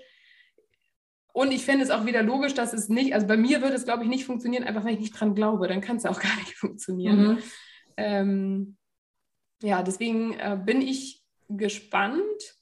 Und 1.31 1.51
ich 1.51 1.63
finde 1.63 1.85
es 1.85 1.91
auch 1.91 2.05
wieder 2.05 2.23
logisch, 2.23 2.53
dass 2.53 2.73
es 2.73 2.89
nicht, 2.89 3.13
also 3.13 3.27
bei 3.27 3.37
mir 3.37 3.61
würde 3.61 3.75
es, 3.75 3.85
glaube 3.85 4.03
ich, 4.03 4.09
nicht 4.09 4.25
funktionieren, 4.25 4.63
einfach 4.63 4.83
weil 4.83 4.93
ich 4.93 4.99
nicht 4.99 5.19
dran 5.19 5.35
glaube. 5.35 5.67
Dann 5.67 5.81
kann 5.81 5.97
es 5.97 6.05
auch 6.05 6.19
gar 6.21 6.35
nicht 6.37 6.55
funktionieren. 6.55 7.27
Mhm. 7.27 7.37
Ähm, 7.97 8.77
ja, 9.61 9.83
deswegen 9.83 10.33
äh, 10.33 10.59
bin 10.63 10.81
ich 10.81 11.18
gespannt, 11.49 12.55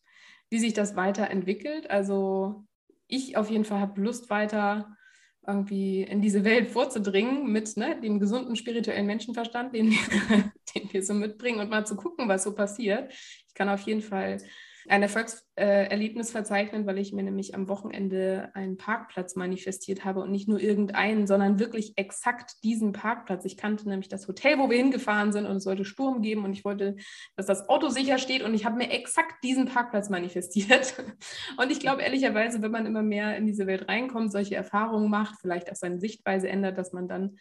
wie 0.49 0.59
sich 0.59 0.73
das 0.73 0.95
weiterentwickelt. 0.95 1.89
Also 1.89 2.65
ich 3.07 3.37
auf 3.37 3.49
jeden 3.49 3.65
Fall 3.65 3.79
habe 3.79 4.01
Lust 4.01 4.29
weiter 4.29 4.97
irgendwie 5.45 6.03
in 6.03 6.21
diese 6.21 6.43
Welt 6.43 6.67
vorzudringen 6.67 7.51
mit 7.51 7.77
ne, 7.77 7.99
dem 8.01 8.19
gesunden 8.19 8.55
spirituellen 8.57 9.05
Menschenverstand, 9.05 9.73
den, 9.73 9.91
den 10.75 10.91
wir 10.91 11.03
so 11.03 11.13
mitbringen 11.13 11.59
und 11.59 11.69
mal 11.69 11.85
zu 11.85 11.95
gucken, 11.95 12.27
was 12.27 12.43
so 12.43 12.53
passiert. 12.53 13.13
Ich 13.47 13.53
kann 13.53 13.69
auf 13.69 13.81
jeden 13.81 14.01
Fall 14.01 14.41
ein 14.89 15.03
Erfolgserlebnis 15.03 16.31
verzeichnen, 16.31 16.85
weil 16.85 16.97
ich 16.97 17.13
mir 17.13 17.23
nämlich 17.23 17.55
am 17.55 17.67
Wochenende 17.67 18.51
einen 18.53 18.77
Parkplatz 18.77 19.35
manifestiert 19.35 20.05
habe 20.05 20.21
und 20.21 20.31
nicht 20.31 20.47
nur 20.47 20.59
irgendeinen, 20.59 21.27
sondern 21.27 21.59
wirklich 21.59 21.93
exakt 21.97 22.63
diesen 22.63 22.93
Parkplatz. 22.93 23.45
Ich 23.45 23.57
kannte 23.57 23.87
nämlich 23.87 24.07
das 24.07 24.27
Hotel, 24.27 24.59
wo 24.59 24.69
wir 24.69 24.77
hingefahren 24.77 25.31
sind 25.31 25.45
und 25.45 25.57
es 25.57 25.63
sollte 25.63 25.85
Sturm 25.85 26.21
geben 26.21 26.45
und 26.45 26.53
ich 26.53 26.63
wollte, 26.63 26.95
dass 27.35 27.45
das 27.45 27.67
Auto 27.69 27.89
sicher 27.89 28.17
steht 28.17 28.43
und 28.43 28.53
ich 28.53 28.65
habe 28.65 28.77
mir 28.77 28.91
exakt 28.91 29.43
diesen 29.43 29.65
Parkplatz 29.65 30.09
manifestiert. 30.09 30.95
Und 31.57 31.71
ich 31.71 31.79
glaube 31.79 32.01
ehrlicherweise, 32.01 32.61
wenn 32.61 32.71
man 32.71 32.85
immer 32.85 33.01
mehr 33.01 33.35
in 33.37 33.45
diese 33.45 33.67
Welt 33.67 33.87
reinkommt, 33.87 34.31
solche 34.31 34.55
Erfahrungen 34.55 35.09
macht, 35.09 35.39
vielleicht 35.41 35.71
auch 35.71 35.75
seine 35.75 35.99
Sichtweise 35.99 36.49
ändert, 36.49 36.77
dass 36.77 36.93
man 36.93 37.07
dann 37.07 37.37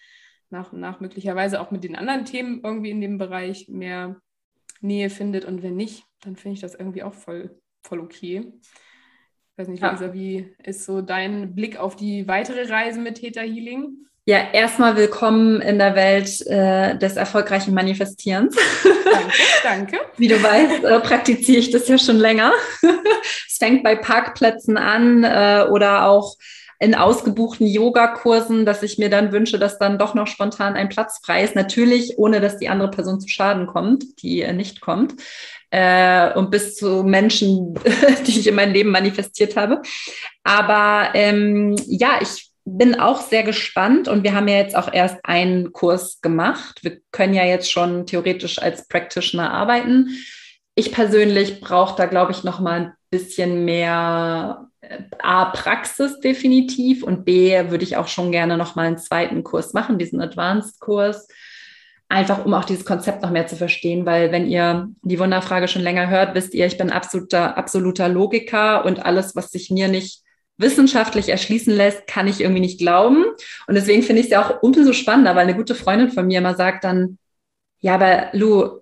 nach 0.51 0.73
und 0.73 0.81
nach 0.81 1.01
möglicherweise 1.01 1.61
auch 1.61 1.71
mit 1.71 1.85
den 1.85 1.97
anderen 1.97 2.25
Themen 2.25 2.61
irgendwie 2.63 2.91
in 2.91 3.01
dem 3.01 3.19
Bereich 3.19 3.69
mehr 3.69 4.21
Nähe 4.81 5.11
findet 5.11 5.45
und 5.45 5.63
wenn 5.63 5.77
nicht, 5.77 6.05
dann 6.23 6.37
finde 6.37 6.55
ich 6.55 6.61
das 6.61 6.75
irgendwie 6.75 7.03
auch 7.03 7.15
voll, 7.15 7.59
voll 7.83 8.01
okay. 8.01 8.53
Ich 9.53 9.59
weiß 9.59 9.69
nicht, 9.69 9.83
ja. 9.83 9.93
Lisa, 9.93 10.13
wie 10.13 10.55
ist 10.63 10.85
so 10.85 11.01
dein 11.01 11.55
Blick 11.55 11.79
auf 11.79 11.97
die 11.97 12.29
weitere 12.29 12.69
Reise 12.71 13.01
mit 13.01 13.17
Theta 13.17 13.41
Healing? 13.41 14.07
Ja, 14.29 14.39
erstmal 14.53 14.97
willkommen 14.97 15.61
in 15.61 15.79
der 15.79 15.95
Welt 15.95 16.45
äh, 16.49 16.99
des 16.99 17.15
erfolgreichen 17.17 17.73
Manifestierens. 17.73 18.57
Danke, 19.05 19.33
danke. 19.63 19.99
Wie 20.17 20.27
du 20.27 20.43
weißt, 20.43 20.83
äh, 20.83 20.99
praktiziere 20.99 21.61
ich 21.61 21.71
das 21.71 21.87
ja 21.87 21.97
schon 21.97 22.17
länger. 22.17 22.53
es 23.47 23.57
fängt 23.57 23.85
bei 23.85 23.95
Parkplätzen 23.95 24.79
an 24.79 25.23
äh, 25.23 25.67
oder 25.71 26.09
auch 26.09 26.35
in 26.79 26.95
ausgebuchten 26.95 27.67
Yogakursen, 27.67 28.67
dass 28.67 28.83
ich 28.83 28.99
mir 28.99 29.09
dann 29.09 29.33
wünsche, 29.33 29.59
dass 29.59 29.79
dann 29.79 29.99
doch 29.99 30.15
noch 30.15 30.27
spontan 30.27 30.75
ein 30.75 30.89
Platz 30.89 31.21
frei 31.25 31.43
ist. 31.43 31.55
Natürlich, 31.55 32.19
ohne 32.19 32.41
dass 32.41 32.59
die 32.59 32.69
andere 32.69 32.91
Person 32.91 33.21
zu 33.21 33.29
Schaden 33.29 33.67
kommt, 33.67 34.23
die 34.23 34.43
äh, 34.43 34.53
nicht 34.53 34.81
kommt. 34.81 35.15
Äh, 35.71 36.33
und 36.35 36.51
bis 36.51 36.77
zu 36.77 37.03
Menschen, 37.03 37.75
die 38.27 38.39
ich 38.39 38.47
in 38.47 38.55
meinem 38.55 38.73
Leben 38.73 38.91
manifestiert 38.91 39.57
habe. 39.57 39.83
Aber 40.45 41.11
ähm, 41.15 41.77
ja, 41.87 42.19
ich 42.21 42.51
bin 42.65 42.99
auch 42.99 43.21
sehr 43.21 43.45
gespannt 43.45 44.09
und 44.09 44.25
wir 44.25 44.35
haben 44.35 44.49
ja 44.49 44.57
jetzt 44.57 44.77
auch 44.77 44.93
erst 44.93 45.25
einen 45.25 45.73
Kurs 45.73 46.21
gemacht. 46.21 46.81
Wir 46.83 46.99
können 47.13 47.33
ja 47.33 47.45
jetzt 47.45 47.71
schon 47.71 48.07
theoretisch 48.07 48.61
als 48.61 48.89
Practitioner 48.89 49.53
arbeiten. 49.53 50.11
Ich 50.75 50.93
persönlich 50.93 51.61
brauche 51.61 51.97
da, 51.97 52.07
glaube 52.07 52.33
ich, 52.33 52.45
noch 52.45 52.61
mal 52.61 52.81
ein 52.81 52.93
bisschen 53.11 53.65
mehr 53.65 54.69
A, 55.19 55.47
Praxis 55.47 56.21
definitiv 56.21 57.03
und 57.03 57.25
B, 57.25 57.71
würde 57.71 57.85
ich 57.85 57.97
auch 57.97 58.09
schon 58.09 58.33
gerne 58.33 58.57
noch 58.57 58.77
mal 58.77 58.87
einen 58.87 58.99
zweiten 58.99 59.43
Kurs 59.43 59.73
machen, 59.73 59.99
diesen 59.99 60.21
Advanced-Kurs, 60.21 61.29
einfach 62.09 62.45
um 62.45 62.55
auch 62.55 62.65
dieses 62.65 62.85
Konzept 62.85 63.23
noch 63.23 63.31
mehr 63.31 63.47
zu 63.47 63.57
verstehen, 63.57 64.07
weil 64.07 64.33
wenn 64.33 64.47
ihr 64.47 64.89
die 65.03 65.19
Wunderfrage 65.19 65.69
schon 65.69 65.83
länger 65.83 66.09
hört, 66.09 66.35
wisst 66.35 66.55
ihr, 66.55 66.67
ich 66.67 66.79
bin 66.79 66.91
absoluter, 66.91 67.57
absoluter 67.57 68.09
Logiker 68.09 68.85
und 68.85 69.05
alles, 69.05 69.35
was 69.35 69.51
sich 69.51 69.71
mir 69.71 69.89
nicht 69.89 70.23
wissenschaftlich 70.59 71.29
erschließen 71.29 71.75
lässt, 71.75 72.07
kann 72.07 72.29
ich 72.29 72.41
irgendwie 72.41 72.61
nicht 72.61 72.79
glauben. 72.79 73.25
Und 73.67 73.75
deswegen 73.75 74.03
finde 74.03 74.21
ich 74.21 74.27
es 74.27 74.33
ja 74.33 74.45
auch 74.45 74.63
umso 74.63 74.93
spannender, 74.93 75.35
weil 75.35 75.43
eine 75.43 75.57
gute 75.57 75.75
Freundin 75.75 76.11
von 76.11 76.27
mir 76.27 76.39
immer 76.39 76.55
sagt 76.55 76.85
dann, 76.85 77.19
ja, 77.81 77.95
aber 77.95 78.29
Lu, 78.33 78.81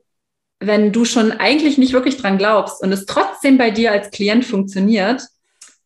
wenn 0.60 0.92
du 0.92 1.04
schon 1.04 1.32
eigentlich 1.32 1.78
nicht 1.78 1.92
wirklich 1.92 2.16
dran 2.16 2.38
glaubst 2.38 2.82
und 2.82 2.92
es 2.92 3.06
trotzdem 3.06 3.58
bei 3.58 3.70
dir 3.70 3.90
als 3.90 4.10
Klient 4.10 4.44
funktioniert, 4.44 5.22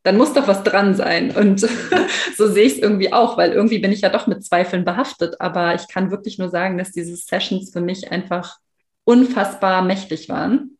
dann 0.08 0.16
muss 0.16 0.32
doch 0.32 0.48
was 0.48 0.62
dran 0.64 0.94
sein. 0.94 1.32
Und 1.32 1.60
so 2.36 2.48
sehe 2.48 2.64
ich 2.64 2.74
es 2.74 2.78
irgendwie 2.78 3.12
auch, 3.12 3.36
weil 3.36 3.52
irgendwie 3.52 3.78
bin 3.78 3.92
ich 3.92 4.00
ja 4.00 4.08
doch 4.08 4.26
mit 4.26 4.42
Zweifeln 4.42 4.86
behaftet. 4.86 5.38
Aber 5.38 5.74
ich 5.74 5.86
kann 5.86 6.10
wirklich 6.10 6.38
nur 6.38 6.48
sagen, 6.48 6.78
dass 6.78 6.92
diese 6.92 7.14
Sessions 7.14 7.70
für 7.74 7.82
mich 7.82 8.10
einfach 8.10 8.56
unfassbar 9.04 9.82
mächtig 9.82 10.30
waren. 10.30 10.78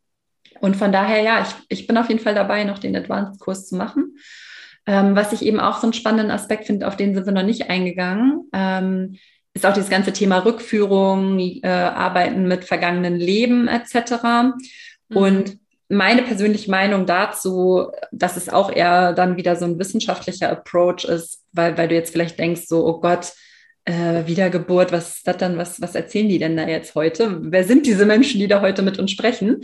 Und 0.61 0.77
von 0.77 0.93
daher, 0.93 1.21
ja, 1.21 1.43
ich, 1.43 1.55
ich 1.69 1.87
bin 1.87 1.99
auf 1.99 2.09
jeden 2.09 2.23
Fall 2.23 2.35
dabei, 2.35 2.65
noch 2.65 2.79
den 2.79 2.97
Advanced-Kurs 2.97 3.69
zu 3.69 3.77
machen. 3.77 4.17
Ähm, 4.87 5.15
was 5.15 5.35
ich 5.35 5.43
eben 5.43 5.61
auch 5.61 5.77
so 5.79 5.83
einen 5.83 5.93
spannenden 5.93 6.31
Aspekt 6.31 6.65
finde, 6.65 6.89
auf 6.89 6.97
den 6.97 7.15
sind 7.15 7.27
wir 7.27 7.33
noch 7.33 7.43
nicht 7.43 7.69
eingegangen, 7.69 8.49
ähm, 8.55 9.19
ist 9.53 9.67
auch 9.67 9.75
dieses 9.75 9.91
ganze 9.91 10.15
Thema 10.15 10.39
Rückführung, 10.39 11.39
äh, 11.39 11.69
Arbeiten 11.69 12.49
mit 12.49 12.65
vergangenen 12.65 13.17
Leben 13.17 13.69
etc. 13.69 14.23
Mhm. 15.11 15.17
Und 15.17 15.59
meine 15.89 16.23
persönliche 16.23 16.71
Meinung 16.71 17.07
dazu, 17.07 17.91
dass 18.13 18.37
es 18.37 18.49
auch 18.49 18.71
eher 18.71 19.13
dann 19.15 19.37
wieder 19.37 19.57
so 19.57 19.65
ein 19.65 19.79
wissenschaftlicher 19.79 20.51
Approach 20.51 21.05
ist, 21.05 21.43
weil, 21.53 21.79
weil 21.79 21.89
du 21.89 21.95
jetzt 21.95 22.13
vielleicht 22.13 22.39
denkst, 22.39 22.63
so, 22.67 22.87
oh 22.87 23.01
Gott, 23.01 23.33
äh, 23.87 24.27
Wiedergeburt, 24.27 24.93
was 24.93 25.17
ist 25.17 25.27
das 25.27 25.39
dann, 25.39 25.57
was, 25.57 25.81
was 25.81 25.95
erzählen 25.95 26.29
die 26.29 26.39
denn 26.39 26.57
da 26.57 26.69
jetzt 26.69 26.95
heute? 26.95 27.39
Wer 27.41 27.65
sind 27.65 27.87
diese 27.87 28.05
Menschen, 28.05 28.39
die 28.39 28.49
da 28.49 28.61
heute 28.61 28.83
mit 28.83 28.99
uns 28.99 29.11
sprechen? 29.11 29.63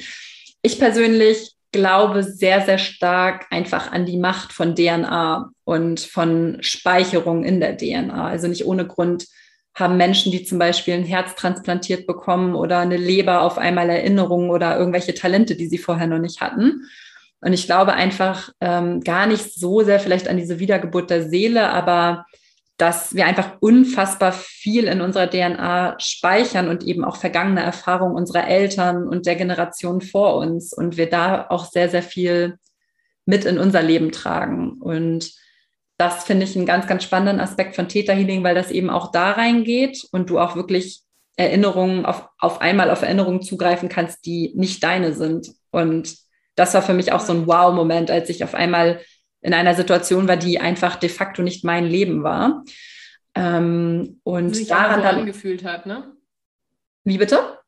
Ich 0.63 0.79
persönlich 0.79 1.53
glaube 1.73 2.23
sehr, 2.23 2.63
sehr 2.63 2.79
stark 2.79 3.47
einfach 3.51 3.93
an 3.93 4.07
die 4.07 4.17
Macht 4.17 4.53
von 4.53 4.75
DNA 4.75 5.51
und 5.65 6.01
von 6.01 6.59
Speicherung 6.61 7.45
in 7.45 7.61
der 7.61 7.77
DNA. 7.77 8.29
Also 8.29 8.49
nicht 8.49 8.65
ohne 8.65 8.87
Grund 8.87 9.27
haben 9.75 9.97
Menschen, 9.97 10.31
die 10.31 10.45
zum 10.45 10.59
Beispiel 10.59 10.95
ein 10.95 11.05
Herz 11.05 11.35
transplantiert 11.35 12.07
bekommen 12.07 12.55
oder 12.55 12.79
eine 12.79 12.97
Leber 12.97 13.43
auf 13.43 13.59
einmal 13.59 13.91
Erinnerungen 13.91 14.51
oder 14.51 14.79
irgendwelche 14.79 15.15
Talente, 15.15 15.57
die 15.57 15.67
sie 15.67 15.79
vorher 15.79 16.07
noch 16.07 16.19
nicht 16.19 16.41
hatten. 16.41 16.89
Und 17.41 17.53
ich 17.53 17.67
glaube 17.67 17.95
einfach 17.95 18.51
ähm, 18.61 19.01
gar 19.01 19.27
nicht 19.27 19.53
so 19.55 19.83
sehr 19.83 20.01
vielleicht 20.01 20.29
an 20.29 20.37
diese 20.37 20.61
Wiedergeburt 20.61 21.11
der 21.11 21.29
Seele, 21.29 21.69
aber 21.71 22.25
dass 22.77 23.15
wir 23.15 23.27
einfach 23.27 23.57
unfassbar 23.61 24.33
viel 24.33 24.85
in 24.85 25.01
unserer 25.01 25.31
DNA 25.31 25.97
speichern 26.01 26.69
und 26.69 26.83
eben 26.85 27.05
auch 27.05 27.17
vergangene 27.17 27.63
Erfahrungen 27.63 28.17
unserer 28.17 28.49
Eltern 28.49 29.07
und 29.07 29.27
der 29.27 29.37
Generation 29.37 30.01
vor 30.01 30.37
uns 30.37 30.73
und 30.73 30.97
wir 30.97 31.09
da 31.09 31.47
auch 31.51 31.67
sehr, 31.67 31.89
sehr 31.89 32.03
viel 32.03 32.59
mit 33.27 33.45
in 33.45 33.59
unser 33.59 33.83
Leben 33.83 34.11
tragen. 34.11 34.79
Und 34.81 35.33
das 36.05 36.25
finde 36.25 36.45
ich 36.45 36.57
einen 36.57 36.67
ganz, 36.67 36.87
ganz 36.87 37.03
spannenden 37.03 37.41
Aspekt 37.41 37.77
von 37.77 37.89
Theta 37.89 38.13
Healing, 38.13 38.45
weil 38.45 38.55
das 38.55 38.71
eben 38.71 38.91
auch 38.91 39.11
da 39.11 39.33
reingeht 39.33 40.07
und 40.13 40.31
du 40.31 40.39
auch 40.39 40.57
wirklich 40.57 41.03
Erinnerungen 41.37 42.07
auf, 42.07 42.29
auf 42.39 42.61
einmal 42.61 42.91
auf 42.91 43.03
Erinnerungen 43.03 43.43
zugreifen 43.43 43.89
kannst, 43.89 44.25
die 44.27 44.53
nicht 44.55 44.83
deine 44.85 45.15
sind. 45.15 45.51
Und 45.71 46.17
das 46.55 46.75
war 46.75 46.83
für 46.83 46.95
mich 46.95 47.13
auch 47.13 47.21
so 47.21 47.33
ein 47.33 47.47
Wow-Moment, 47.47 48.11
als 48.11 48.29
ich 48.29 48.45
auf 48.45 48.55
einmal 48.55 49.01
in 49.41 49.55
einer 49.55 49.75
Situation 49.75 50.29
war, 50.29 50.37
die 50.37 50.61
einfach 50.61 50.97
de 50.97 51.09
facto 51.09 51.43
nicht 51.43 51.65
mein 51.65 51.87
Leben 51.87 52.23
war. 52.23 52.65
Ähm, 53.35 54.21
und 54.23 54.55
sich 54.55 54.69
daran 54.69 55.03
dann 55.03 55.21
angefühlt 55.21 55.65
hat, 55.65 55.87
ne? 55.87 56.13
Wie 57.03 57.19
bitte? 57.19 57.59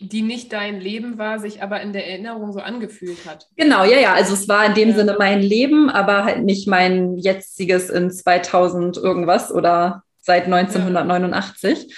Die 0.00 0.22
nicht 0.22 0.52
dein 0.52 0.80
Leben 0.80 1.16
war, 1.16 1.38
sich 1.38 1.62
aber 1.62 1.80
in 1.80 1.92
der 1.92 2.08
Erinnerung 2.08 2.52
so 2.52 2.58
angefühlt 2.58 3.24
hat. 3.24 3.46
Genau, 3.56 3.84
ja, 3.84 4.00
ja. 4.00 4.14
Also 4.14 4.34
es 4.34 4.48
war 4.48 4.66
in 4.66 4.74
dem 4.74 4.90
ja. 4.90 4.96
Sinne 4.96 5.16
mein 5.18 5.40
Leben, 5.40 5.90
aber 5.90 6.24
halt 6.24 6.42
nicht 6.42 6.66
mein 6.66 7.16
jetziges 7.16 7.88
in 7.88 8.10
2000 8.10 8.96
irgendwas 8.96 9.52
oder 9.52 10.02
seit 10.20 10.46
1989. 10.46 11.78
Ja. 11.78 11.94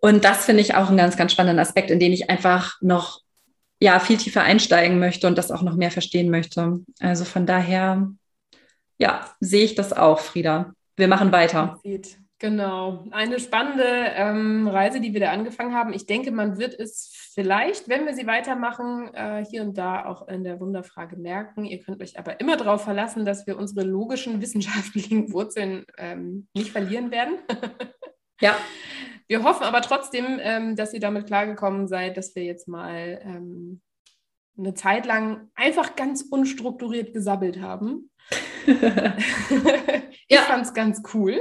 Und 0.00 0.24
das 0.24 0.46
finde 0.46 0.62
ich 0.62 0.74
auch 0.74 0.88
einen 0.88 0.96
ganz, 0.96 1.16
ganz 1.16 1.32
spannenden 1.32 1.58
Aspekt, 1.58 1.90
in 1.90 2.00
den 2.00 2.12
ich 2.12 2.30
einfach 2.30 2.76
noch 2.80 3.20
ja 3.80 4.00
viel 4.00 4.16
tiefer 4.16 4.42
einsteigen 4.42 4.98
möchte 4.98 5.26
und 5.26 5.36
das 5.36 5.50
auch 5.50 5.62
noch 5.62 5.76
mehr 5.76 5.90
verstehen 5.90 6.30
möchte. 6.30 6.80
Also 7.00 7.24
von 7.24 7.46
daher, 7.46 8.10
ja, 8.98 9.30
sehe 9.40 9.64
ich 9.64 9.74
das 9.74 9.92
auch, 9.92 10.20
Frieda. 10.20 10.72
Wir 10.96 11.08
machen 11.08 11.32
weiter. 11.32 11.80
Genau, 12.40 13.04
eine 13.12 13.38
spannende 13.38 13.84
ähm, 13.86 14.66
Reise, 14.66 15.00
die 15.00 15.12
wir 15.12 15.20
da 15.20 15.30
angefangen 15.30 15.72
haben. 15.72 15.92
Ich 15.92 16.06
denke, 16.06 16.32
man 16.32 16.58
wird 16.58 16.78
es 16.78 17.12
vielleicht, 17.32 17.88
wenn 17.88 18.06
wir 18.06 18.14
sie 18.14 18.26
weitermachen, 18.26 19.14
äh, 19.14 19.44
hier 19.44 19.62
und 19.62 19.78
da 19.78 20.04
auch 20.04 20.26
in 20.26 20.42
der 20.42 20.58
Wunderfrage 20.58 21.16
merken. 21.16 21.64
Ihr 21.64 21.80
könnt 21.80 22.02
euch 22.02 22.18
aber 22.18 22.40
immer 22.40 22.56
darauf 22.56 22.82
verlassen, 22.82 23.24
dass 23.24 23.46
wir 23.46 23.56
unsere 23.56 23.86
logischen 23.86 24.42
wissenschaftlichen 24.42 25.30
Wurzeln 25.32 25.86
ähm, 25.96 26.48
nicht 26.54 26.72
verlieren 26.72 27.12
werden. 27.12 27.38
ja. 28.40 28.56
Wir 29.26 29.42
hoffen 29.42 29.62
aber 29.62 29.80
trotzdem, 29.80 30.38
ähm, 30.40 30.76
dass 30.76 30.92
ihr 30.92 31.00
damit 31.00 31.26
klargekommen 31.26 31.88
seid, 31.88 32.16
dass 32.16 32.34
wir 32.34 32.42
jetzt 32.42 32.68
mal 32.68 33.20
ähm, 33.24 33.80
eine 34.58 34.74
Zeit 34.74 35.06
lang 35.06 35.50
einfach 35.54 35.96
ganz 35.96 36.22
unstrukturiert 36.22 37.14
gesabbelt 37.14 37.60
haben. 37.60 38.10
ich 38.66 38.76
ja. 40.28 40.42
fand 40.42 40.66
es 40.66 40.74
ganz 40.74 41.02
cool. 41.14 41.40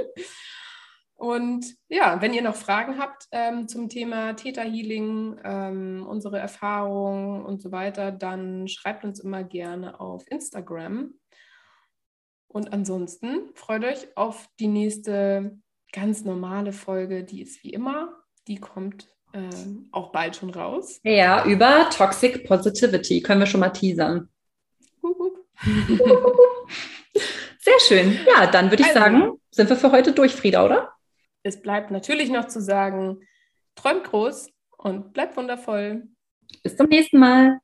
Und 1.16 1.66
ja, 1.90 2.22
wenn 2.22 2.34
ihr 2.34 2.42
noch 2.42 2.56
Fragen 2.56 2.98
habt 2.98 3.28
ähm, 3.32 3.68
zum 3.68 3.88
Thema 3.88 4.34
Theta 4.34 4.62
Healing, 4.62 5.40
ähm, 5.44 6.06
unsere 6.08 6.40
Erfahrungen 6.40 7.46
und 7.46 7.62
so 7.62 7.72
weiter, 7.72 8.12
dann 8.12 8.68
schreibt 8.68 9.06
uns 9.06 9.20
immer 9.20 9.44
gerne 9.44 10.00
auf 10.00 10.24
Instagram. 10.30 11.14
Und 12.48 12.74
ansonsten 12.74 13.50
freut 13.56 13.84
euch 13.84 14.16
auf 14.16 14.48
die 14.60 14.68
nächste 14.68 15.58
ganz 15.92 16.24
normale 16.24 16.74
Folge, 16.74 17.24
die 17.24 17.42
ist 17.42 17.64
wie 17.64 17.72
immer. 17.72 18.14
Die 18.48 18.58
kommt 18.58 19.08
äh, 19.32 19.40
auch 19.92 20.12
bald 20.12 20.36
schon 20.36 20.50
raus. 20.50 21.00
Ja, 21.04 21.46
über 21.46 21.90
Toxic 21.90 22.46
Positivity 22.48 23.22
können 23.22 23.40
wir 23.40 23.48
schon 23.48 23.62
mal 23.62 23.70
teasern. 23.70 24.30
Sehr 27.60 27.80
schön. 27.88 28.20
Ja, 28.28 28.48
dann 28.48 28.70
würde 28.70 28.84
ich 28.84 28.90
also, 28.90 29.00
sagen, 29.00 29.40
sind 29.50 29.70
wir 29.70 29.78
für 29.78 29.92
heute 29.92 30.12
durch, 30.12 30.36
Frieda, 30.36 30.66
oder? 30.66 30.93
Es 31.44 31.62
bleibt 31.62 31.92
natürlich 31.92 32.30
noch 32.30 32.48
zu 32.48 32.62
sagen, 32.62 33.20
träumt 33.76 34.06
groß 34.06 34.50
und 34.78 35.14
bleibt 35.14 35.36
wundervoll. 35.36 36.08
Bis 36.64 36.78
zum 36.78 36.88
nächsten 36.88 37.20
Mal. 37.20 37.60